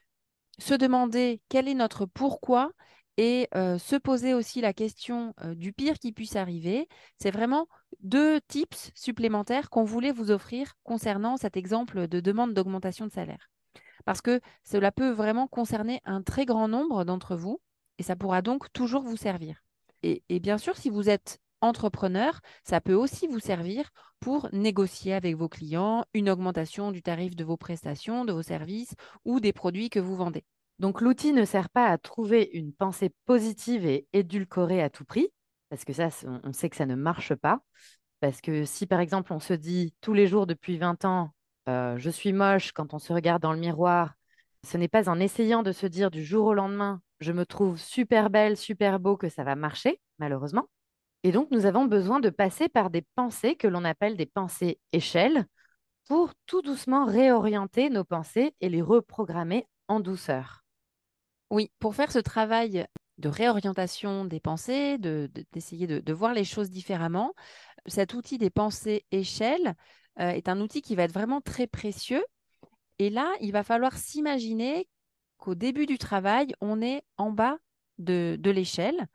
se 0.59 0.75
demander 0.75 1.41
quel 1.49 1.69
est 1.69 1.75
notre 1.75 2.07
pourquoi 2.07 2.73
et 3.17 3.49
se 3.53 3.97
poser 3.97 4.35
aussi 4.35 4.61
la 4.61 4.73
question 4.73 5.35
du 5.55 5.73
pire 5.73 5.99
qui 5.99 6.13
puisse 6.13 6.37
arriver. 6.37 6.89
C'est 7.19 7.31
vraiment 7.31 7.67
deux 8.01 8.41
tips 8.43 8.91
supplémentaires 8.95 9.71
qu'on 9.71 9.85
voulait 9.85 10.13
vous 10.13 10.31
offrir 10.31 10.75
concernant 10.85 11.37
cet 11.37 11.57
exemple 11.57 12.09
de 12.09 12.21
demande 12.21 12.55
d'augmentation 12.55 13.07
de 13.07 13.13
salaire. 13.13 13.49
Parce 14.05 14.21
que 14.21 14.41
cela 14.63 14.93
peut 14.93 15.11
vraiment 15.11 15.49
concerner 15.49 16.01
un 16.05 16.23
très 16.23 16.47
grand 16.47 16.69
nombre 16.69 17.05
d'entre 17.05 17.37
vous 17.37 17.61
et 17.99 18.03
ça 18.03 18.17
pourra 18.17 18.43
donc 18.43 18.73
toujours 18.73 19.03
vous 19.03 19.17
servir. 19.17 19.63
Et, 20.03 20.23
et, 20.29 20.39
bien 20.39 20.59
sûr, 20.59 20.77
si 20.77 20.91
vous 20.91 21.09
êtes 21.09 21.41
entrepreneur, 21.61 22.41
ça 22.65 22.81
peut 22.81 22.95
aussi 22.95 23.27
vous 23.27 23.41
servir 23.41 23.91
pour 24.21 24.49
négocier 24.53 25.15
avec 25.15 25.35
vos 25.37 25.49
clients 25.49 26.05
une 26.15 26.31
augmentation 26.31 26.93
du 26.93 27.03
tarif 27.03 27.35
de 27.35 27.45
vos 27.45 27.57
prestations, 27.57 28.25
de 28.25 28.33
vos 28.33 28.43
services 28.43 28.95
ou 29.25 29.41
des 29.41 29.53
produits 29.53 29.91
que 29.91 29.99
vous 29.99 30.15
vendez. 30.17 30.45
Donc 30.79 31.01
l'outil 31.01 31.33
ne 31.33 31.45
sert 31.45 31.71
pas 31.71 31.87
à 31.87 31.99
trouver 31.99 32.51
une 32.53 32.73
pensée 32.73 33.11
positive 33.25 33.87
et 33.87 34.07
édulcorée 34.13 34.83
à 34.83 34.91
tout 34.91 35.05
prix, 35.05 35.29
parce 35.71 35.85
que 35.85 35.93
ça, 35.93 36.09
on 36.45 36.53
sait 36.53 36.69
que 36.69 36.77
ça 36.77 36.87
ne 36.87 36.95
marche 36.95 37.35
pas. 37.35 37.61
Parce 38.21 38.41
que 38.41 38.65
si 38.65 38.87
par 38.87 39.01
exemple 39.01 39.33
on 39.33 39.41
se 39.41 39.53
dit 39.53 39.95
tous 40.01 40.15
les 40.15 40.27
jours 40.27 40.47
depuis 40.47 40.79
20 40.79 41.05
ans, 41.05 41.31
euh, 41.69 41.97
je 41.99 42.11
suis 42.11 42.33
moche 42.33 42.73
quand 42.73 42.95
on 42.95 42.99
se 42.99 43.13
regarde 43.13 43.43
dans 43.43 43.53
le 43.53 43.59
miroir, 43.59 44.15
ce 44.65 44.77
n'est 44.79 44.89
pas 44.89 45.09
en 45.09 45.21
essayant 45.21 45.63
de 45.63 45.73
se 45.73 45.87
dire 45.87 46.11
du 46.11 46.25
jour 46.25 46.47
au 46.47 46.55
lendemain, 46.55 47.01
je 47.21 47.33
me 47.33 47.47
trouve 47.47 47.79
super 47.79 48.31
belle, 48.31 48.57
super 48.57 49.01
beau 49.01 49.17
que 49.17 49.29
ça 49.29 49.45
va 49.45 49.55
marcher, 49.55 50.01
malheureusement. 50.19 50.69
Et 51.23 51.33
donc 51.33 51.51
nous 51.51 51.67
avons 51.67 51.87
besoin 51.87 52.21
de 52.21 52.31
passer 52.31 52.69
par 52.69 52.91
des 52.91 53.03
pensées 53.15 53.57
que 53.57 53.69
l'on 53.69 53.85
appelle 53.85 54.17
des 54.17 54.27
pensées 54.27 54.79
échelles 54.93 55.47
pour 56.07 56.33
tout 56.47 56.63
doucement 56.63 57.05
réorienter 57.05 57.91
nos 57.91 58.05
pensées 58.05 58.55
et 58.61 58.69
les 58.69 58.83
reprogrammer 58.83 59.67
en 59.89 60.01
douceur. 60.01 60.66
Oui, 61.51 61.71
pour 61.79 61.95
faire 61.95 62.11
ce 62.11 62.19
travail 62.19 62.87
de 63.19 63.29
réorientation 63.29 64.25
des 64.25 64.41
pensées, 64.41 64.99
d'essayer 64.99 65.87
de, 65.87 66.13
voir 66.13 66.35
les 66.35 66.45
choses 66.45 66.71
différemment, 66.71 67.33
cet 67.87 68.15
outil 68.15 68.39
des 68.39 68.51
pensées 68.51 69.05
échelles 69.11 69.75
euh, 70.21 70.31
est 70.31 70.49
un 70.49 70.61
outil 70.61 70.83
qui 70.83 70.97
va 70.97 71.05
être 71.05 71.13
vraiment 71.13 71.41
très 71.41 71.67
précieux 71.67 72.25
Et 72.99 73.11
là, 73.11 73.33
il 73.41 73.53
va 73.53 73.63
falloir 73.63 73.97
s'imaginer 73.97 74.89
qu'au 75.39 75.55
début 75.55 75.87
du 75.87 75.99
travail, 75.99 76.49
on 76.61 76.83
est 76.83 77.03
en 77.17 77.31
bas 77.31 77.59
de, 77.99 78.37
de 78.41 78.51
l'échelle. 78.51 79.07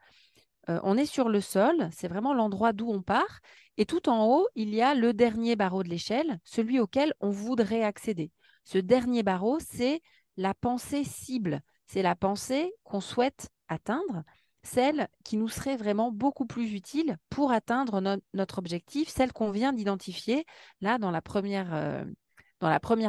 Euh, 0.70 0.80
on 0.84 0.98
est 0.98 1.06
sur 1.06 1.30
le 1.30 1.42
sol, 1.42 1.90
c'est 1.92 2.08
vraiment 2.08 2.34
l'endroit 2.34 2.74
d'où 2.74 2.90
on 2.90 3.02
part. 3.02 3.40
Et 3.78 3.86
tout 3.86 4.10
en 4.10 4.26
haut, 4.28 4.48
il 4.56 4.74
y 4.74 4.82
a 4.82 4.94
le 4.94 5.14
dernier 5.14 5.56
barreau 5.56 5.84
de 5.84 5.90
l'échelle, 5.90 6.40
celui 6.44 6.80
auquel 6.80 7.14
on 7.20 7.30
voudrait 7.30 7.84
accéder. 7.84 8.32
Ce 8.64 8.78
dernier 8.78 9.24
barreau, 9.24 9.60
c'est 9.60 10.02
la 10.38 10.54
pensée 10.54 11.04
cible. 11.04 11.62
C'est 11.92 12.04
la 12.04 12.16
pensée 12.16 12.74
qu'on 12.86 13.02
souhaite 13.02 13.50
atteindre, 13.68 14.24
celle 14.64 15.10
qui 15.26 15.36
nous 15.36 15.50
serait 15.50 15.76
vraiment 15.76 16.10
beaucoup 16.10 16.46
plus 16.46 16.72
utile 16.72 17.18
pour 17.30 17.52
atteindre 17.52 18.00
notre 18.34 18.60
objectif, 18.60 19.10
celle 19.10 19.34
qu'on 19.34 19.52
vient 19.52 19.74
d'identifier 19.74 20.46
là 20.80 20.98
dans 20.98 21.12
la 21.12 21.22
première, 21.22 21.74
euh, 21.74 22.06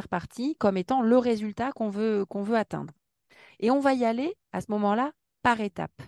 partie 0.09 0.57
comme 0.57 0.75
étant 0.75 1.01
le 1.01 1.17
résultat 1.17 1.71
qu'on 1.71 1.87
veut 1.87 2.27
atteindre. 2.57 2.93
Et 3.61 3.71
on 3.71 3.79
va 3.79 3.93
y 3.93 4.03
aller 4.03 4.35
à 4.51 4.59
ce 4.59 4.69
moment-là 4.71 5.13
par 5.43 5.61
étapes. 5.61 6.01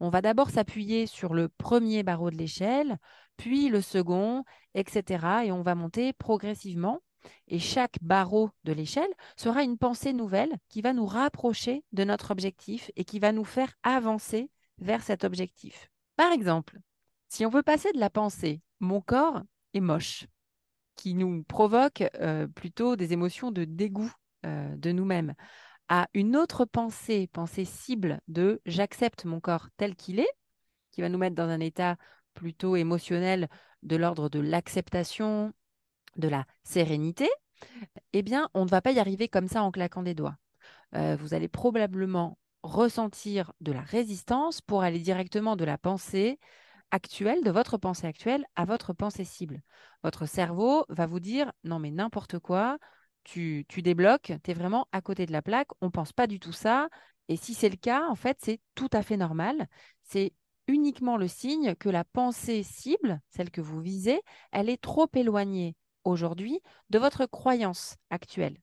On 0.00 0.08
va 0.08 0.20
d'abord 0.20 0.50
s'appuyer 0.50 1.06
sur 1.06 1.32
le 1.32 1.48
premier 1.48 2.02
barreau 2.02 2.32
de 2.32 2.36
l'échelle, 2.36 2.98
puis 3.36 3.68
le 3.68 3.80
second, 3.80 4.42
etc. 4.74 5.44
Et 5.44 5.52
on 5.52 5.62
va 5.62 5.76
monter 5.76 6.12
progressivement. 6.12 7.02
Et 7.48 7.58
chaque 7.58 7.98
barreau 8.02 8.50
de 8.64 8.72
l'échelle 8.72 9.12
sera 9.36 9.62
une 9.62 9.78
pensée 9.78 10.12
nouvelle 10.12 10.56
qui 10.68 10.82
va 10.82 10.92
nous 10.92 11.06
rapprocher 11.06 11.84
de 11.92 12.04
notre 12.04 12.30
objectif 12.30 12.90
et 12.96 13.04
qui 13.04 13.18
va 13.18 13.32
nous 13.32 13.44
faire 13.44 13.72
avancer 13.82 14.50
vers 14.78 15.02
cet 15.02 15.24
objectif. 15.24 15.90
Par 16.16 16.32
exemple, 16.32 16.78
si 17.28 17.44
on 17.46 17.50
veut 17.50 17.62
passer 17.62 17.92
de 17.92 18.00
la 18.00 18.10
pensée 18.10 18.60
mon 18.80 19.00
corps 19.00 19.42
est 19.74 19.80
moche, 19.80 20.26
qui 20.96 21.14
nous 21.14 21.44
provoque 21.44 22.04
euh, 22.20 22.46
plutôt 22.46 22.96
des 22.96 23.12
émotions 23.12 23.50
de 23.50 23.64
dégoût 23.64 24.12
euh, 24.44 24.74
de 24.76 24.92
nous-mêmes, 24.92 25.34
à 25.88 26.08
une 26.14 26.36
autre 26.36 26.64
pensée, 26.64 27.28
pensée 27.32 27.64
cible 27.64 28.20
de 28.28 28.60
j'accepte 28.66 29.24
mon 29.24 29.40
corps 29.40 29.68
tel 29.76 29.94
qu'il 29.94 30.18
est, 30.20 30.32
qui 30.90 31.00
va 31.00 31.08
nous 31.08 31.18
mettre 31.18 31.36
dans 31.36 31.48
un 31.48 31.60
état 31.60 31.96
plutôt 32.34 32.76
émotionnel 32.76 33.48
de 33.82 33.96
l'ordre 33.96 34.28
de 34.28 34.40
l'acceptation, 34.40 35.52
de 36.16 36.28
la 36.28 36.46
sérénité, 36.64 37.28
eh 38.12 38.22
bien, 38.22 38.48
on 38.54 38.64
ne 38.64 38.70
va 38.70 38.82
pas 38.82 38.92
y 38.92 38.98
arriver 38.98 39.28
comme 39.28 39.48
ça 39.48 39.62
en 39.62 39.70
claquant 39.70 40.02
des 40.02 40.14
doigts. 40.14 40.36
Euh, 40.94 41.16
vous 41.16 41.34
allez 41.34 41.48
probablement 41.48 42.38
ressentir 42.62 43.52
de 43.60 43.72
la 43.72 43.80
résistance 43.80 44.60
pour 44.60 44.82
aller 44.82 44.98
directement 44.98 45.56
de 45.56 45.64
la 45.64 45.78
pensée 45.78 46.38
actuelle, 46.90 47.42
de 47.44 47.50
votre 47.50 47.78
pensée 47.78 48.06
actuelle, 48.06 48.44
à 48.56 48.64
votre 48.64 48.92
pensée 48.92 49.24
cible. 49.24 49.62
Votre 50.02 50.26
cerveau 50.26 50.84
va 50.88 51.06
vous 51.06 51.20
dire 51.20 51.52
non 51.64 51.78
mais 51.78 51.90
n'importe 51.90 52.38
quoi, 52.38 52.78
tu, 53.24 53.64
tu 53.68 53.82
débloques, 53.82 54.32
tu 54.42 54.50
es 54.50 54.54
vraiment 54.54 54.86
à 54.92 55.00
côté 55.00 55.26
de 55.26 55.32
la 55.32 55.42
plaque, 55.42 55.68
on 55.80 55.86
ne 55.86 55.90
pense 55.90 56.12
pas 56.12 56.26
du 56.26 56.38
tout 56.40 56.52
ça. 56.52 56.88
Et 57.28 57.36
si 57.36 57.54
c'est 57.54 57.68
le 57.68 57.76
cas, 57.76 58.06
en 58.08 58.14
fait, 58.14 58.38
c'est 58.40 58.60
tout 58.76 58.88
à 58.92 59.02
fait 59.02 59.16
normal. 59.16 59.66
C'est 60.02 60.32
uniquement 60.68 61.16
le 61.16 61.28
signe 61.28 61.74
que 61.74 61.88
la 61.88 62.04
pensée 62.04 62.62
cible, 62.62 63.20
celle 63.30 63.50
que 63.50 63.60
vous 63.60 63.80
visez, 63.80 64.20
elle 64.52 64.68
est 64.68 64.80
trop 64.80 65.08
éloignée 65.14 65.74
aujourd'hui 66.06 66.60
de 66.90 66.98
votre 66.98 67.26
croyance 67.26 67.96
actuelle. 68.10 68.56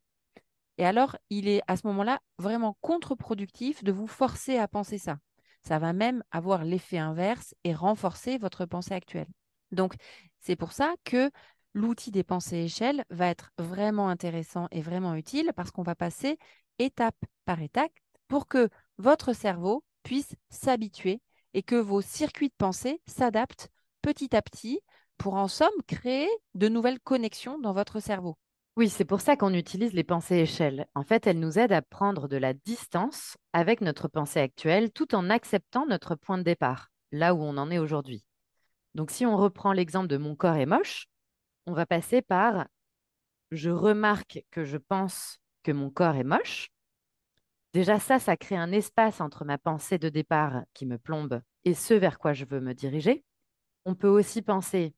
Et 0.77 0.85
alors, 0.85 1.17
il 1.29 1.47
est 1.47 1.61
à 1.67 1.77
ce 1.77 1.85
moment-là 1.87 2.19
vraiment 2.39 2.77
contre-productif 2.81 3.83
de 3.83 3.91
vous 3.91 4.07
forcer 4.07 4.57
à 4.57 4.67
penser 4.67 4.97
ça. 4.97 5.17
Ça 5.61 5.79
va 5.79 5.93
même 5.93 6.23
avoir 6.31 6.63
l'effet 6.63 6.97
inverse 6.97 7.55
et 7.63 7.73
renforcer 7.73 8.37
votre 8.37 8.65
pensée 8.65 8.93
actuelle. 8.93 9.27
Donc, 9.71 9.93
c'est 10.39 10.55
pour 10.55 10.71
ça 10.71 10.93
que 11.03 11.31
l'outil 11.73 12.11
des 12.11 12.23
pensées 12.23 12.57
échelles 12.57 13.03
va 13.09 13.27
être 13.27 13.51
vraiment 13.57 14.09
intéressant 14.09 14.67
et 14.71 14.81
vraiment 14.81 15.15
utile 15.15 15.51
parce 15.55 15.71
qu'on 15.71 15.83
va 15.83 15.95
passer 15.95 16.37
étape 16.79 17.15
par 17.45 17.61
étape 17.61 17.91
pour 18.27 18.47
que 18.47 18.69
votre 18.97 19.33
cerveau 19.33 19.83
puisse 20.03 20.35
s'habituer 20.49 21.21
et 21.53 21.63
que 21.63 21.75
vos 21.75 22.01
circuits 22.01 22.49
de 22.49 22.55
pensée 22.57 23.01
s'adaptent 23.05 23.69
petit 24.01 24.35
à 24.35 24.41
petit 24.41 24.81
pour 25.23 25.35
en 25.35 25.47
somme 25.47 25.69
créer 25.87 26.27
de 26.53 26.67
nouvelles 26.67 26.99
connexions 26.99 27.57
dans 27.57 27.71
votre 27.71 28.01
cerveau. 28.01 28.35
Oui, 28.75 28.89
c'est 28.89 29.05
pour 29.05 29.21
ça 29.21 29.37
qu'on 29.37 29.53
utilise 29.53 29.93
les 29.93 30.03
pensées 30.03 30.35
échelles. 30.35 30.85
En 30.95 31.03
fait, 31.03 31.25
elles 31.25 31.39
nous 31.39 31.57
aident 31.57 31.71
à 31.71 31.81
prendre 31.81 32.27
de 32.27 32.35
la 32.35 32.53
distance 32.53 33.37
avec 33.53 33.79
notre 33.79 34.09
pensée 34.09 34.41
actuelle 34.41 34.91
tout 34.91 35.15
en 35.15 35.29
acceptant 35.29 35.85
notre 35.85 36.15
point 36.15 36.37
de 36.37 36.43
départ, 36.43 36.89
là 37.13 37.33
où 37.33 37.41
on 37.41 37.55
en 37.55 37.71
est 37.71 37.77
aujourd'hui. 37.79 38.25
Donc 38.95 39.11
si 39.11 39.25
on 39.25 39.37
reprend 39.37 39.71
l'exemple 39.71 40.07
de 40.07 40.17
mon 40.17 40.35
corps 40.35 40.57
est 40.57 40.65
moche, 40.65 41.05
on 41.67 41.71
va 41.71 41.85
passer 41.85 42.21
par 42.21 42.67
je 43.51 43.69
remarque 43.69 44.43
que 44.51 44.65
je 44.65 44.77
pense 44.77 45.39
que 45.63 45.71
mon 45.71 45.89
corps 45.89 46.15
est 46.15 46.25
moche. 46.25 46.67
Déjà 47.71 47.97
ça, 47.97 48.19
ça 48.19 48.35
crée 48.35 48.57
un 48.57 48.73
espace 48.73 49.21
entre 49.21 49.45
ma 49.45 49.57
pensée 49.57 49.97
de 49.97 50.09
départ 50.09 50.63
qui 50.73 50.85
me 50.85 50.97
plombe 50.97 51.41
et 51.63 51.75
ce 51.75 51.93
vers 51.93 52.19
quoi 52.19 52.33
je 52.33 52.43
veux 52.43 52.59
me 52.59 52.73
diriger. 52.73 53.23
On 53.85 53.95
peut 53.95 54.09
aussi 54.09 54.41
penser, 54.41 54.93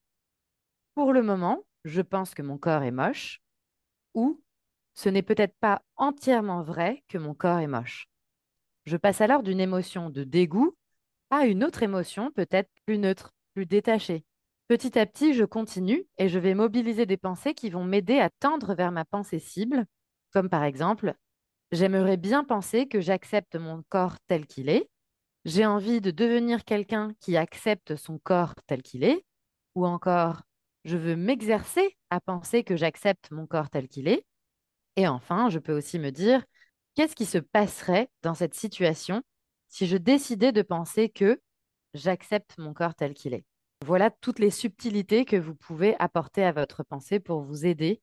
pour 0.96 1.14
le 1.14 1.22
moment, 1.22 1.66
je 1.84 2.02
pense 2.02 2.34
que 2.34 2.42
mon 2.42 2.58
corps 2.58 2.84
est 2.84 2.92
moche, 2.92 3.42
ou 4.14 4.42
ce 4.96 5.10
n'est 5.10 5.22
peut-être 5.22 5.56
pas 5.60 5.82
entièrement 5.98 6.64
vrai 6.64 7.04
que 7.10 7.18
mon 7.18 7.34
corps 7.34 7.60
est 7.60 7.68
moche. 7.68 8.08
Je 8.86 8.98
passe 8.98 9.22
alors 9.22 9.44
d'une 9.44 9.60
émotion 9.60 10.10
de 10.10 10.24
dégoût 10.24 10.75
à 11.30 11.46
une 11.46 11.64
autre 11.64 11.84
émotion 11.84 12.32
peut-être 12.32 12.70
plus 12.86 12.98
neutre, 12.98 13.34
plus 13.54 13.66
détachée. 13.66 14.24
Petit 14.68 14.98
à 14.98 15.06
petit, 15.06 15.34
je 15.34 15.44
continue 15.44 16.08
et 16.18 16.30
je 16.30 16.40
vais 16.40 16.56
mobiliser 16.56 17.06
des 17.06 17.18
pensées 17.18 17.54
qui 17.54 17.70
vont 17.70 17.84
m'aider 17.84 18.20
à 18.20 18.30
tendre 18.30 18.74
vers 18.74 18.92
ma 18.92 19.06
pensée 19.06 19.40
cible, 19.40 19.86
comme 20.32 20.50
par 20.50 20.64
exemple, 20.64 21.14
j'aimerais 21.72 22.18
bien 22.18 22.44
penser 22.44 22.88
que 22.88 23.02
j'accepte 23.02 23.56
mon 23.58 23.84
corps 23.90 24.18
tel 24.28 24.48
qu'il 24.48 24.70
est, 24.70 24.90
j'ai 25.44 25.66
envie 25.66 26.02
de 26.02 26.10
devenir 26.10 26.64
quelqu'un 26.64 27.14
qui 27.20 27.38
accepte 27.38 27.96
son 27.96 28.18
corps 28.18 28.56
tel 28.66 28.82
qu'il 28.82 29.04
est, 29.04 29.24
ou 29.75 29.86
encore, 29.86 30.42
je 30.86 30.98
veux 30.98 31.15
m'exercer 31.15 31.98
à 32.10 32.22
penser 32.22 32.63
que 32.63 32.77
j'accepte 32.77 33.32
mon 33.32 33.48
corps 33.48 33.70
tel 33.70 33.88
qu'il 33.88 34.08
est. 34.08 34.25
Et 34.96 35.08
enfin, 35.08 35.50
je 35.50 35.60
peux 35.60 35.75
aussi 35.75 36.00
me 36.00 36.12
dire, 36.12 36.46
qu'est-ce 36.96 37.15
qui 37.15 37.25
se 37.25 37.39
passerait 37.39 38.10
dans 38.22 38.36
cette 38.36 38.54
situation 38.54 39.22
si 39.68 39.88
je 39.88 39.98
décidais 39.98 40.51
de 40.51 40.62
penser 40.62 41.10
que 41.10 41.42
j'accepte 41.94 42.58
mon 42.58 42.74
corps 42.74 42.96
tel 42.96 43.13
qu'il 43.13 43.34
est? 43.34 43.46
Voilà 43.84 44.10
toutes 44.10 44.39
les 44.39 44.51
subtilités 44.51 45.25
que 45.25 45.36
vous 45.36 45.56
pouvez 45.56 45.96
apporter 46.00 46.44
à 46.44 46.54
votre 46.54 46.84
pensée 46.84 47.20
pour 47.20 47.42
vous 47.42 47.65
aider 47.65 48.01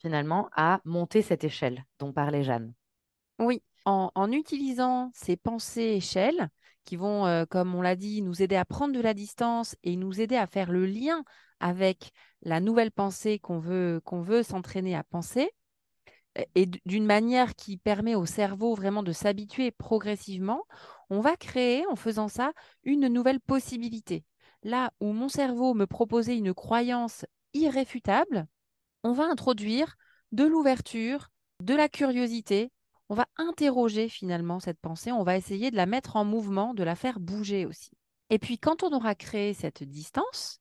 finalement 0.00 0.48
à 0.52 0.80
monter 0.84 1.22
cette 1.22 1.44
échelle 1.44 1.84
dont 1.98 2.12
parlait 2.12 2.42
Jeanne. 2.42 2.72
Oui, 3.38 3.62
en, 3.88 4.32
utilisant 4.32 5.10
ces 5.14 5.36
pensées 5.36 5.94
échelles 5.96 6.48
qui 6.84 6.96
vont, 6.96 7.26
euh, 7.26 7.44
comme 7.46 7.74
on 7.74 7.82
l'a 7.82 7.96
dit, 7.96 8.22
nous 8.22 8.42
aider 8.42 8.56
à 8.56 8.64
prendre 8.64 8.94
de 8.94 9.00
la 9.00 9.14
distance 9.14 9.76
et 9.82 9.96
nous 9.96 10.20
aider 10.20 10.36
à 10.36 10.46
faire 10.46 10.70
le 10.70 10.86
lien 10.86 11.24
avec 11.60 12.12
la 12.42 12.60
nouvelle 12.60 12.90
pensée 12.90 13.38
qu'on 13.38 13.58
veut, 13.58 14.00
qu'on 14.04 14.20
veut 14.20 14.42
s'entraîner 14.42 14.94
à 14.94 15.04
penser, 15.04 15.50
et 16.54 16.66
d'une 16.66 17.04
manière 17.04 17.54
qui 17.54 17.76
permet 17.78 18.14
au 18.14 18.26
cerveau 18.26 18.74
vraiment 18.74 19.02
de 19.02 19.12
s'habituer 19.12 19.70
progressivement, 19.70 20.64
on 21.10 21.20
va 21.20 21.36
créer 21.36 21.84
en 21.86 21.96
faisant 21.96 22.28
ça 22.28 22.52
une 22.84 23.08
nouvelle 23.08 23.40
possibilité. 23.40 24.24
Là 24.62 24.92
où 25.00 25.12
mon 25.12 25.28
cerveau 25.28 25.74
me 25.74 25.86
proposait 25.86 26.36
une 26.36 26.54
croyance 26.54 27.24
irréfutable, 27.54 28.46
on 29.02 29.12
va 29.12 29.24
introduire 29.24 29.96
de 30.32 30.44
l'ouverture, 30.44 31.30
de 31.60 31.74
la 31.74 31.88
curiosité. 31.88 32.70
On 33.08 33.14
va 33.14 33.26
interroger 33.36 34.08
finalement 34.08 34.60
cette 34.60 34.80
pensée, 34.80 35.12
on 35.12 35.22
va 35.22 35.36
essayer 35.36 35.70
de 35.70 35.76
la 35.76 35.86
mettre 35.86 36.16
en 36.16 36.24
mouvement, 36.24 36.74
de 36.74 36.82
la 36.82 36.94
faire 36.94 37.20
bouger 37.20 37.64
aussi. 37.64 37.90
Et 38.30 38.38
puis 38.38 38.58
quand 38.58 38.82
on 38.82 38.94
aura 38.94 39.14
créé 39.14 39.54
cette 39.54 39.82
distance, 39.82 40.60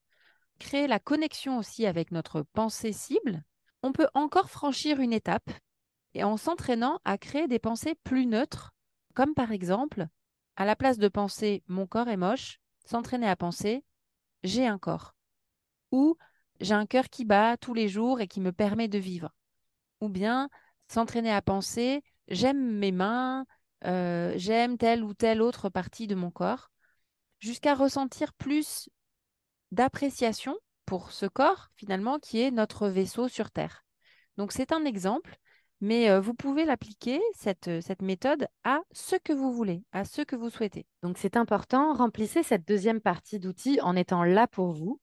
créer 0.60 0.88
la 0.88 1.00
connexion 1.00 1.58
aussi 1.58 1.86
avec 1.86 2.12
notre 2.12 2.42
pensée 2.42 2.94
cible, 2.94 3.44
on 3.84 3.92
peut 3.92 4.08
encore 4.14 4.50
franchir 4.50 5.00
une 5.00 5.14
étape 5.14 5.52
et 6.14 6.24
en 6.24 6.38
s'entraînant 6.38 7.00
à 7.06 7.18
créer 7.18 7.48
des 7.48 7.60
pensées 7.60 7.96
plus 8.04 8.26
neutres, 8.26 8.74
comme 9.14 9.34
par 9.34 9.52
exemple, 9.52 10.08
à 10.56 10.66
la 10.66 10.76
place 10.76 10.98
de 10.98 11.08
penser 11.10 11.64
mon 11.68 11.86
corps 11.86 12.08
est 12.08 12.18
moche, 12.18 12.60
s'entraîner 12.86 13.28
à 13.28 13.36
penser 13.36 13.84
j'ai 14.44 14.66
un 14.66 14.78
corps 14.78 15.16
ou 15.92 16.18
j'ai 16.60 16.74
un 16.74 16.86
cœur 16.86 17.10
qui 17.10 17.26
bat 17.26 17.58
tous 17.58 17.74
les 17.74 17.88
jours 17.88 18.22
et 18.22 18.28
qui 18.28 18.42
me 18.42 18.52
permet 18.52 18.88
de 18.88 18.98
vivre. 18.98 19.34
Ou 20.02 20.10
bien 20.10 20.50
s'entraîner 20.88 21.32
à 21.32 21.42
penser 21.42 22.04
j'aime 22.28 22.78
mes 22.78 22.92
mains, 22.92 23.46
euh, 23.86 24.34
j'aime 24.36 24.78
telle 24.78 25.04
ou 25.04 25.14
telle 25.14 25.42
autre 25.42 25.70
partie 25.70 26.08
de 26.08 26.16
mon 26.16 26.32
corps, 26.32 26.70
jusqu'à 27.40 27.76
ressentir 27.76 28.34
plus 28.34 28.90
d'appréciation 29.72 30.56
pour 30.86 31.12
ce 31.12 31.26
corps 31.26 31.68
finalement 31.76 32.20
qui 32.20 32.42
est 32.42 32.52
notre 32.52 32.88
vaisseau 32.88 33.28
sur 33.28 33.52
Terre. 33.52 33.86
Donc 34.38 34.52
c'est 34.52 34.72
un 34.72 34.86
exemple 34.86 35.38
mais 35.82 36.10
euh, 36.10 36.20
vous 36.20 36.34
pouvez 36.34 36.66
l'appliquer, 36.66 37.22
cette, 37.36 37.68
euh, 37.68 37.82
cette 37.82 38.02
méthode, 38.02 38.48
à 38.64 38.82
ce 38.92 39.16
que 39.16 39.34
vous 39.34 39.54
voulez, 39.54 39.84
à 39.92 40.06
ce 40.06 40.22
que 40.22 40.36
vous 40.36 40.50
souhaitez. 40.50 40.86
Donc 41.04 41.18
c'est 41.18 41.38
important, 41.38 41.94
remplissez 41.94 42.44
cette 42.44 42.68
deuxième 42.68 43.02
partie 43.02 43.40
d'outils 43.40 43.80
en 43.82 43.96
étant 43.96 44.24
là 44.24 44.48
pour 44.48 44.72
vous, 44.72 45.00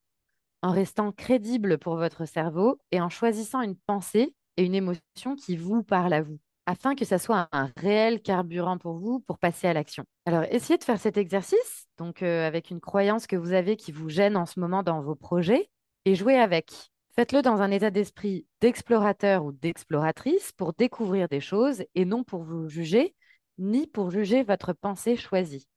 en 0.62 0.73
restant 0.73 1.12
crédible 1.12 1.78
pour 1.78 1.97
votre 1.97 2.25
cerveau 2.25 2.78
et 2.90 3.00
en 3.00 3.09
choisissant 3.09 3.61
une 3.61 3.76
pensée 3.76 4.35
et 4.57 4.64
une 4.64 4.75
émotion 4.75 5.37
qui 5.37 5.57
vous 5.57 5.83
parle 5.83 6.12
à 6.12 6.23
vous 6.23 6.38
afin 6.66 6.94
que 6.94 7.04
ça 7.04 7.18
soit 7.18 7.49
un 7.52 7.71
réel 7.76 8.23
carburant 8.23 8.78
pour 8.78 8.99
vous 8.99 9.21
pour 9.21 9.38
passer 9.38 9.66
à 9.66 9.73
l'action. 9.73 10.04
Alors, 10.26 10.44
essayez 10.50 10.78
de 10.78 10.85
faire 10.85 10.99
cet 10.99 11.16
exercice, 11.16 11.87
donc 11.99 12.23
euh, 12.23 12.47
avec 12.47 12.71
une 12.71 12.80
croyance 12.80 13.26
que 13.26 13.37
vous 13.37 13.52
avez 13.52 13.76
qui 13.76 13.92
vous 13.92 14.09
gêne 14.09 14.37
en 14.37 14.47
ce 14.47 14.61
moment 14.61 14.83
dans 14.83 15.02
vos 15.02 15.14
projets, 15.14 15.71
et 16.04 16.14
jouez 16.14 16.37
avec. 16.37 16.90
Faites-le 17.14 17.42
dans 17.42 17.62
un 17.62 17.71
état 17.71 17.90
d'esprit 17.90 18.47
d'explorateur 18.61 19.44
ou 19.44 19.52
d'exploratrice 19.52 20.52
pour 20.52 20.73
découvrir 20.73 21.28
des 21.28 21.40
choses 21.40 21.85
et 21.94 22.04
non 22.04 22.25
pour 22.25 22.42
vous 22.42 22.68
juger, 22.68 23.14
ni 23.59 23.87
pour 23.87 24.11
juger 24.11 24.42
votre 24.42 24.73
pensée 24.73 25.16
choisie. 25.16 25.68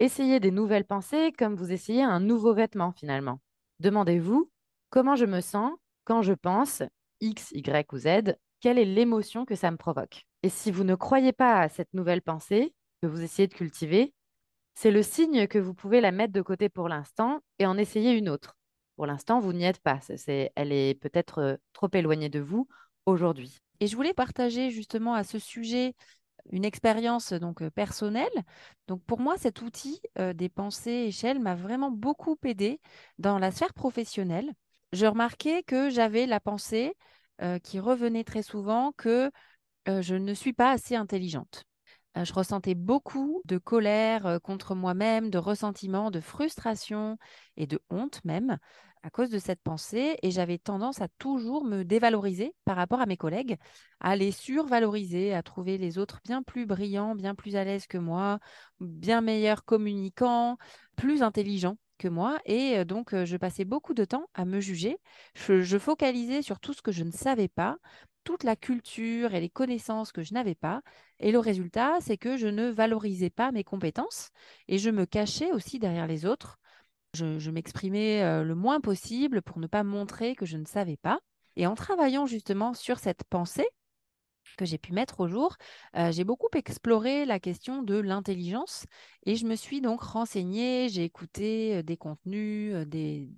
Essayez 0.00 0.40
des 0.40 0.50
nouvelles 0.50 0.84
pensées 0.84 1.32
comme 1.38 1.54
vous 1.54 1.70
essayez 1.70 2.02
un 2.02 2.18
nouveau 2.18 2.52
vêtement 2.52 2.92
finalement. 2.92 3.38
Demandez-vous 3.78 4.50
comment 4.90 5.14
je 5.14 5.26
me 5.26 5.40
sens 5.40 5.72
quand 6.04 6.22
je 6.22 6.32
pense 6.32 6.82
X, 7.20 7.52
Y 7.52 7.92
ou 7.92 7.98
Z 7.98 8.34
quelle 8.62 8.78
est 8.78 8.86
l'émotion 8.86 9.44
que 9.44 9.56
ça 9.56 9.70
me 9.70 9.76
provoque. 9.76 10.24
Et 10.42 10.48
si 10.48 10.70
vous 10.70 10.84
ne 10.84 10.94
croyez 10.94 11.32
pas 11.32 11.60
à 11.60 11.68
cette 11.68 11.92
nouvelle 11.92 12.22
pensée 12.22 12.72
que 13.02 13.06
vous 13.08 13.20
essayez 13.20 13.48
de 13.48 13.54
cultiver, 13.54 14.14
c'est 14.74 14.90
le 14.90 15.02
signe 15.02 15.46
que 15.48 15.58
vous 15.58 15.74
pouvez 15.74 16.00
la 16.00 16.12
mettre 16.12 16.32
de 16.32 16.40
côté 16.40 16.68
pour 16.70 16.88
l'instant 16.88 17.40
et 17.58 17.66
en 17.66 17.76
essayer 17.76 18.12
une 18.12 18.30
autre. 18.30 18.56
Pour 18.96 19.06
l'instant, 19.06 19.40
vous 19.40 19.52
n'y 19.52 19.64
êtes 19.64 19.80
pas. 19.80 20.00
C'est, 20.00 20.52
elle 20.54 20.72
est 20.72 20.94
peut-être 20.94 21.38
euh, 21.38 21.56
trop 21.72 21.88
éloignée 21.92 22.28
de 22.28 22.40
vous 22.40 22.68
aujourd'hui. 23.04 23.58
Et 23.80 23.88
je 23.88 23.96
voulais 23.96 24.14
partager 24.14 24.70
justement 24.70 25.14
à 25.14 25.24
ce 25.24 25.38
sujet 25.38 25.94
une 26.50 26.64
expérience 26.64 27.32
donc 27.32 27.62
euh, 27.62 27.70
personnelle. 27.70 28.30
Donc 28.86 29.02
pour 29.04 29.20
moi, 29.20 29.36
cet 29.38 29.60
outil 29.62 30.00
euh, 30.18 30.32
des 30.32 30.48
pensées 30.48 31.06
échelles 31.08 31.40
m'a 31.40 31.56
vraiment 31.56 31.90
beaucoup 31.90 32.36
aidé 32.44 32.80
dans 33.18 33.38
la 33.38 33.50
sphère 33.50 33.74
professionnelle. 33.74 34.52
Je 34.92 35.06
remarquais 35.06 35.62
que 35.64 35.90
j'avais 35.90 36.26
la 36.26 36.38
pensée 36.38 36.94
euh, 37.42 37.58
qui 37.58 37.80
revenait 37.80 38.24
très 38.24 38.42
souvent 38.42 38.92
que 38.96 39.30
euh, 39.88 40.02
je 40.02 40.14
ne 40.14 40.34
suis 40.34 40.52
pas 40.52 40.70
assez 40.70 40.94
intelligente. 40.94 41.64
Euh, 42.16 42.24
je 42.24 42.32
ressentais 42.32 42.74
beaucoup 42.74 43.42
de 43.46 43.58
colère 43.58 44.38
contre 44.42 44.74
moi-même, 44.74 45.30
de 45.30 45.38
ressentiment, 45.38 46.10
de 46.10 46.20
frustration 46.20 47.18
et 47.56 47.66
de 47.66 47.80
honte 47.90 48.24
même 48.24 48.58
à 49.02 49.10
cause 49.10 49.30
de 49.30 49.38
cette 49.38 49.60
pensée 49.60 50.16
et 50.22 50.30
j'avais 50.30 50.58
tendance 50.58 51.00
à 51.00 51.08
toujours 51.18 51.64
me 51.64 51.82
dévaloriser 51.82 52.54
par 52.64 52.76
rapport 52.76 53.00
à 53.00 53.06
mes 53.06 53.16
collègues, 53.16 53.56
à 54.00 54.14
les 54.14 54.30
survaloriser, 54.30 55.34
à 55.34 55.42
trouver 55.42 55.76
les 55.78 55.98
autres 55.98 56.20
bien 56.24 56.42
plus 56.42 56.66
brillants, 56.66 57.16
bien 57.16 57.34
plus 57.34 57.56
à 57.56 57.64
l'aise 57.64 57.86
que 57.88 57.98
moi, 57.98 58.38
bien 58.80 59.20
meilleurs 59.20 59.64
communicants, 59.64 60.56
plus 60.96 61.22
intelligents 61.22 61.76
moi. 62.08 62.38
Et 62.44 62.84
donc, 62.84 63.14
je 63.14 63.36
passais 63.36 63.64
beaucoup 63.64 63.94
de 63.94 64.04
temps 64.04 64.26
à 64.34 64.44
me 64.44 64.60
juger. 64.60 64.98
Je, 65.34 65.78
focalisais 65.78 66.42
sur 66.42 66.60
tout 66.60 66.72
ce 66.72 66.82
que 66.82 66.92
je 66.92 67.04
ne 67.04 67.10
savais 67.10 67.48
pas, 67.48 67.76
toute 68.24 68.44
la 68.44 68.56
culture 68.56 69.34
et 69.34 69.40
les 69.40 69.50
connaissances 69.50 70.12
que 70.12 70.22
je 70.22 70.34
n'avais 70.34 70.54
pas. 70.54 70.82
Et 71.20 71.32
le 71.32 71.38
résultat, 71.38 71.98
c'est 72.00 72.18
que 72.18 72.36
je 72.36 72.46
ne 72.46 72.68
valorisais 72.70 73.30
pas 73.30 73.52
mes 73.52 73.64
compétences 73.64 74.30
et 74.68 74.78
je 74.78 74.90
me 74.90 75.06
cachais 75.06 75.52
aussi 75.52 75.78
derrière 75.78 76.06
les 76.06 76.26
autres. 76.26 76.58
je 77.14 77.50
m'exprimais 77.50 78.42
le 78.42 78.54
moins 78.54 78.80
possible 78.80 79.42
pour 79.42 79.58
ne 79.58 79.66
pas 79.66 79.84
montrer 79.84 80.34
que 80.34 80.46
je 80.46 80.56
ne 80.56 80.64
savais 80.66 80.96
pas. 80.96 81.20
Et 81.56 81.66
en 81.66 81.74
travaillant 81.74 82.26
justement 82.26 82.74
sur 82.74 82.98
cette 82.98 83.24
pensée, 83.24 83.68
que 84.56 84.64
j'ai 84.64 84.78
pu 84.78 84.92
mettre 84.92 85.20
au 85.20 85.28
jour, 85.28 85.56
j'ai 86.10 86.24
beaucoup 86.24 86.48
exploré 86.54 87.24
la 87.24 87.40
question 87.40 87.82
de 87.82 87.98
l'intelligence 87.98 88.84
et 89.26 89.36
je 89.36 89.46
me 89.46 89.54
suis 89.56 89.80
donc 89.80 90.02
renseignée, 90.02 90.88
j'ai 90.88 91.04
écouté 91.04 91.82
des 91.82 91.96
contenus, 91.96 92.74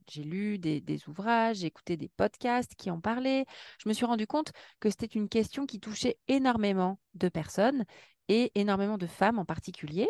j'ai 0.09 0.23
lu 0.23 0.59
des, 0.59 0.80
des 0.80 1.09
ouvrages, 1.09 1.59
j'ai 1.59 1.66
écouté 1.66 1.97
des 1.97 2.09
podcasts 2.09 2.75
qui 2.75 2.90
en 2.90 3.00
parlaient. 3.00 3.44
Je 3.83 3.88
me 3.88 3.94
suis 3.94 4.06
rendu 4.06 4.26
compte 4.26 4.52
que 4.81 4.90
c'était 4.90 5.07
une 5.07 5.29
question 5.29 5.66
qui 5.66 5.81
touchait 5.81 6.18
énormément 6.29 6.98
de 7.14 7.29
personnes 7.29 7.85
et 8.29 8.53
énormément 8.55 8.98
de 8.98 9.07
femmes 9.07 9.38
en 9.38 9.44
particulier. 9.44 10.09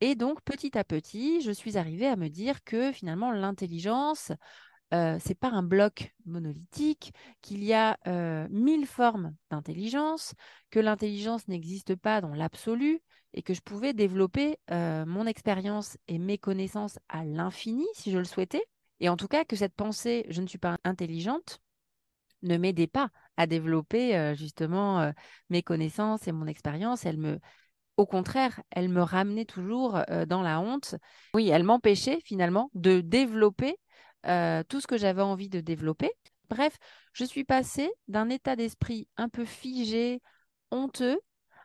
Et 0.00 0.14
donc, 0.14 0.40
petit 0.42 0.78
à 0.78 0.84
petit, 0.84 1.42
je 1.42 1.50
suis 1.50 1.76
arrivée 1.76 2.06
à 2.06 2.16
me 2.16 2.28
dire 2.28 2.64
que 2.64 2.90
finalement, 2.92 3.32
l'intelligence, 3.32 4.32
euh, 4.92 5.18
c'est 5.20 5.38
pas 5.38 5.50
un 5.50 5.62
bloc 5.62 6.12
monolithique, 6.26 7.12
qu'il 7.42 7.62
y 7.62 7.72
a 7.72 7.96
euh, 8.08 8.48
mille 8.50 8.86
formes 8.86 9.34
d'intelligence, 9.50 10.34
que 10.70 10.80
l'intelligence 10.80 11.46
n'existe 11.46 11.94
pas 11.94 12.20
dans 12.20 12.34
l'absolu 12.34 13.00
et 13.32 13.42
que 13.42 13.54
je 13.54 13.60
pouvais 13.60 13.92
développer 13.92 14.58
euh, 14.72 15.06
mon 15.06 15.26
expérience 15.26 15.96
et 16.08 16.18
mes 16.18 16.38
connaissances 16.38 16.98
à 17.08 17.24
l'infini 17.24 17.86
si 17.94 18.10
je 18.10 18.18
le 18.18 18.24
souhaitais. 18.24 18.64
Et 18.98 19.08
en 19.08 19.16
tout 19.16 19.28
cas, 19.28 19.44
que 19.44 19.54
cette 19.54 19.74
pensée, 19.74 20.26
je 20.28 20.42
ne 20.42 20.48
suis 20.48 20.58
pas 20.58 20.78
intelligente, 20.82 21.60
ne 22.42 22.56
m'aidait 22.56 22.88
pas 22.88 23.10
à 23.36 23.46
développer 23.46 24.34
justement 24.36 25.10
mes 25.48 25.62
connaissances 25.62 26.28
et 26.28 26.32
mon 26.32 26.46
expérience. 26.46 27.06
Elle 27.06 27.16
me, 27.16 27.38
au 27.96 28.04
contraire, 28.04 28.60
elle 28.70 28.90
me 28.90 29.00
ramenait 29.00 29.46
toujours 29.46 29.98
dans 30.28 30.42
la 30.42 30.60
honte. 30.60 30.96
Oui, 31.32 31.48
elle 31.48 31.64
m'empêchait 31.64 32.20
finalement 32.24 32.70
de 32.74 33.00
développer 33.00 33.76
euh, 34.26 34.62
tout 34.68 34.80
ce 34.80 34.86
que 34.86 34.98
j'avais 34.98 35.22
envie 35.22 35.48
de 35.48 35.60
développer. 35.60 36.10
Bref, 36.48 36.78
je 37.12 37.24
suis 37.24 37.44
passée 37.44 37.90
d'un 38.08 38.28
état 38.28 38.56
d'esprit 38.56 39.08
un 39.16 39.28
peu 39.28 39.44
figé, 39.44 40.20
honteux, 40.70 41.20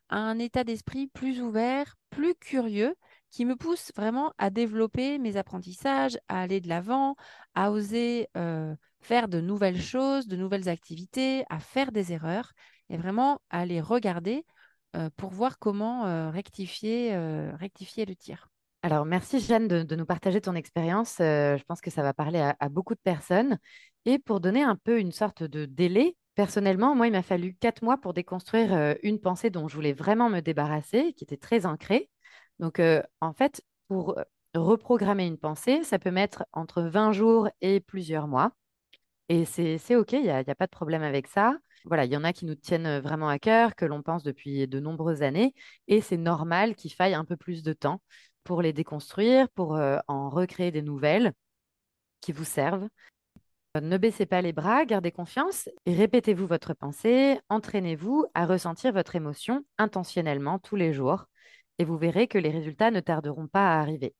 à 0.10 0.18
un 0.18 0.38
état 0.39 0.63
d'esprit 0.63 1.08
plus 1.08 1.41
ouvert, 1.41 1.96
plus 2.10 2.36
curieux, 2.36 2.96
qui 3.32 3.46
me 3.46 3.56
pousse 3.56 3.91
vraiment 3.96 4.32
à 4.38 4.50
développer 4.50 5.18
mes 5.18 5.36
apprentissages, 5.38 6.18
à 6.30 6.41
aller 6.41 6.62
de 6.62 6.70
l'avant, 6.70 7.15
à 7.56 7.72
oser 7.72 8.30
euh, 8.38 8.76
faire 9.02 9.28
de 9.28 9.41
nouvelles 9.41 9.82
choses, 9.82 10.28
de 10.28 10.38
nouvelles 10.38 10.70
activités, 10.70 11.44
à 11.50 11.60
faire 11.60 11.91
des 11.91 12.13
erreurs 12.13 12.54
et 12.89 12.98
vraiment 12.98 13.41
à 13.50 13.65
les 13.65 13.82
regarder 13.82 14.46
euh, 14.96 15.10
pour 15.18 15.32
voir 15.32 15.60
comment 15.60 16.32
rectifier, 16.32 17.18
rectifier 17.58 18.06
le 18.06 18.15
tir. 18.15 18.48
Alors, 18.86 19.04
merci 19.04 19.39
Jeanne 19.39 19.67
de, 19.67 19.95
nous 19.95 20.06
partager 20.06 20.41
ton 20.41 20.54
expérience. 20.54 21.17
Euh, 21.19 21.58
je 21.58 21.63
pense 21.63 21.82
que 21.82 21.89
ça 21.89 22.04
va 22.04 22.13
parler 22.13 22.39
à, 22.60 22.69
beaucoup 22.69 22.93
de 22.93 23.00
personnes. 23.00 23.58
Et 24.06 24.19
pour 24.19 24.39
donner 24.39 24.62
un 24.62 24.76
peu 24.76 25.00
une 25.00 25.12
sorte 25.12 25.41
de 25.41 25.65
délai, 25.65 26.15
personnellement, 26.36 26.93
moi, 26.93 27.08
il 27.08 27.12
m'a 27.12 27.24
fallu 27.24 27.56
quatre 27.56 27.82
mois 27.82 27.98
pour 27.98 28.13
déconstruire 28.13 28.76
euh, 28.76 28.93
une 29.02 29.19
pensée 29.19 29.50
dont 29.50 29.67
je 29.67 29.74
voulais 29.74 29.93
vraiment 29.93 30.30
me 30.30 30.39
débarrasser, 30.39 31.13
qui 31.13 31.24
était 31.24 31.36
très 31.36 31.65
ancrée. 31.65 32.12
Donc, 32.60 32.80
euh, 32.80 33.02
en 33.21 33.34
fait, 33.34 33.63
pour 33.88 34.19
reprogrammer 34.54 35.26
une 35.26 35.39
pensée, 35.39 35.84
ça 35.84 35.98
peut 35.98 36.12
mettre 36.12 36.45
entre 36.54 36.84
20 36.84 37.12
jours 37.12 37.50
et 37.62 37.80
plusieurs 37.80 38.28
mois. 38.28 38.52
Et 39.30 39.45
c'est 39.45 39.95
OK, 39.95 40.12
il 40.13 40.21
n'y 40.21 40.30
a, 40.30 40.43
a, 40.45 40.56
pas 40.56 40.67
de 40.67 40.71
problème 40.71 41.02
avec 41.02 41.26
ça. 41.26 41.58
Voilà, 41.86 42.06
il 42.06 42.12
y 42.12 42.17
en 42.17 42.24
a 42.24 42.34
qui 42.34 42.45
nous 42.45 42.54
tiennent 42.54 43.00
vraiment 43.00 43.30
à 43.30 43.39
cœur, 43.39 43.76
que 43.76 43.86
l'on 43.86 44.04
pense 44.04 44.21
depuis 44.21 44.67
de 44.67 44.80
nombreuses 44.80 45.24
années, 45.24 45.56
et 45.88 46.02
c'est 46.02 46.17
normal 46.17 46.76
qu'il 46.76 46.93
faille 46.93 47.15
un 47.15 47.26
peu 47.26 47.36
plus 47.36 47.63
de 47.63 47.74
temps 47.74 48.00
pour 48.45 48.62
les 48.62 48.71
déconstruire, 48.71 49.49
pour 49.49 49.75
euh, 49.75 49.97
en 50.08 50.29
recréer 50.29 50.71
des 50.71 50.81
nouvelles 50.81 51.34
qui 52.21 52.31
vous 52.31 52.45
servent. 52.45 52.88
Ne 53.81 53.97
baissez 53.97 54.25
pas 54.25 54.41
les 54.41 54.53
bras, 54.53 54.86
gardez 54.86 55.12
confiance 55.12 55.67
et 55.86 55.93
répétez-vous 55.93 56.47
votre 56.47 56.73
pensée, 56.73 57.41
entraînez-vous 57.49 58.25
à 58.34 58.45
ressentir 58.45 58.93
votre 58.93 59.17
émotion 59.17 59.65
intentionnellement 59.77 60.60
tous 60.60 60.77
les 60.77 60.93
jours 60.93 61.25
et 61.77 61.84
vous 61.84 61.97
verrez 61.97 62.27
que 62.27 62.38
les 62.38 62.51
résultats 62.51 62.91
ne 62.91 63.01
tarderont 63.01 63.47
pas 63.47 63.73
à 63.73 63.81
arriver. 63.81 64.13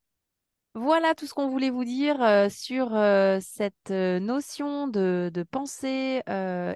Voilà 0.74 1.16
tout 1.16 1.26
ce 1.26 1.34
qu'on 1.34 1.48
voulait 1.48 1.70
vous 1.70 1.86
dire 1.86 2.22
euh, 2.22 2.50
sur 2.50 2.94
euh, 2.94 3.40
cette 3.42 3.92
notion 3.92 4.90
de, 4.90 5.32
pensée 5.50 6.22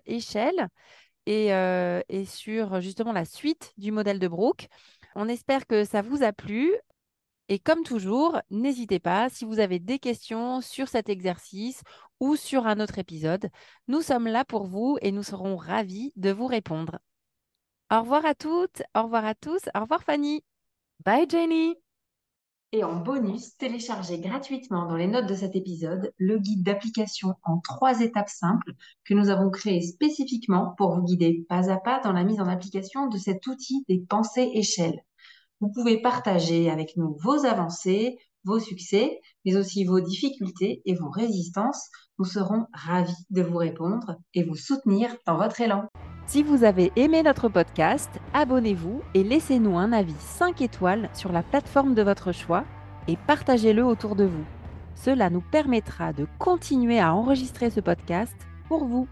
échelle 0.06 0.70
et, 1.26 1.48
et, 1.48 2.26
sur 2.26 2.80
justement 2.80 3.12
la 3.12 3.26
suite 3.26 3.74
du 3.78 3.92
modèle 3.92 4.20
de 4.20 4.28
Brooke. 4.30 4.68
On 5.16 5.28
espère 5.28 5.68
que 5.68 5.84
ça 5.84 6.02
vous 6.02 6.24
a 6.24 6.32
plu. 6.32 6.72
Et 7.52 7.58
comme 7.58 7.84
toujours, 7.84 8.40
n'hésitez 8.52 9.00
pas, 9.00 9.28
si 9.30 9.44
vous 9.44 9.60
avez 9.60 9.80
des 9.80 9.98
questions 9.98 10.62
sur 10.62 10.88
cet 10.88 11.10
exercice 11.10 11.82
ou 12.20 12.36
sur 12.36 12.68
un 12.68 12.80
autre 12.80 13.00
épisode, 13.00 13.50
nous 13.88 14.02
sommes 14.02 14.28
là 14.28 14.46
pour 14.46 14.68
vous 14.68 15.00
et 15.02 15.12
nous 15.12 15.24
serons 15.24 15.56
ravis 15.56 16.14
de 16.16 16.30
vous 16.30 16.46
répondre. 16.46 17.00
Au 17.92 18.02
revoir 18.02 18.24
à 18.28 18.36
toutes, 18.36 18.84
au 18.96 19.02
revoir 19.02 19.26
à 19.26 19.34
tous, 19.34 19.62
au 19.76 19.80
revoir 19.80 20.04
Fanny. 20.04 20.44
Bye 21.04 21.28
Jenny. 21.28 21.76
Et 22.72 22.84
en 22.84 22.98
bonus, 22.98 23.58
téléchargez 23.58 24.20
gratuitement 24.20 24.86
dans 24.86 24.96
les 24.96 25.08
notes 25.08 25.26
de 25.26 25.34
cet 25.34 25.56
épisode 25.56 26.14
le 26.18 26.38
guide 26.38 26.62
d'application 26.62 27.34
en 27.44 27.58
trois 27.62 28.02
étapes 28.02 28.30
simples 28.30 28.74
que 29.06 29.16
nous 29.16 29.30
avons 29.30 29.50
créé 29.50 29.82
spécifiquement 29.82 30.76
pour 30.78 30.94
vous 30.94 31.02
guider 31.02 31.48
pas 31.50 31.72
à 31.72 31.78
pas 31.78 32.00
dans 32.02 32.14
la 32.14 32.24
mise 32.24 32.42
en 32.42 32.48
application 32.48 33.08
de 33.08 33.18
cet 33.18 33.48
outil 33.48 33.84
des 33.88 33.98
pensées 34.08 34.52
échelles. 34.54 35.04
Vous 35.62 35.72
pouvez 35.74 36.02
partager 36.02 36.70
avec 36.70 36.96
nous 36.96 37.18
vos 37.22 37.46
avancées, 37.46 38.18
vos 38.46 38.60
succès, 38.60 39.20
mais 39.44 39.58
aussi 39.58 39.84
vos 39.84 40.00
difficultés 40.00 40.82
et 40.86 40.96
vos 40.96 41.10
résistances. 41.10 41.90
Nous 42.18 42.24
serons 42.24 42.66
ravis 42.74 43.26
de 43.30 43.42
vous 43.42 43.58
répondre 43.58 44.16
et 44.34 44.44
vous 44.44 44.56
soutenir 44.56 45.14
dans 45.28 45.38
votre 45.38 45.60
élan. 45.60 45.88
Si 46.28 46.44
vous 46.44 46.64
avez 46.64 46.94
aimé 46.96 47.24
notre 47.24 47.50
podcast, 47.50 48.10
abonnez-vous 48.34 49.02
et 49.14 49.24
laissez-nous 49.24 49.78
un 49.78 49.92
avis 49.92 50.16
5 50.20 50.62
étoiles 50.62 51.10
sur 51.14 51.34
la 51.34 51.44
plateforme 51.44 51.94
de 51.94 52.04
votre 52.04 52.32
choix 52.32 52.64
et 53.10 53.18
partagez-le 53.28 53.84
autour 53.84 54.16
de 54.16 54.26
vous. 54.26 54.46
Cela 54.96 55.30
nous 55.30 55.42
permettra 55.42 56.14
de 56.14 56.26
continuer 56.38 57.00
à 57.00 57.14
enregistrer 57.14 57.70
ce 57.70 57.82
podcast 57.82 58.36
pour 58.70 58.86
vous. 58.86 59.08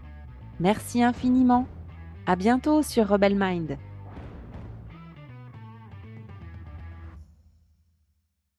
Merci 0.60 1.02
infiniment. 1.02 1.66
À 2.26 2.36
bientôt 2.36 2.82
sur 2.82 3.06
Rebel 3.06 3.36
Mind. 3.38 3.78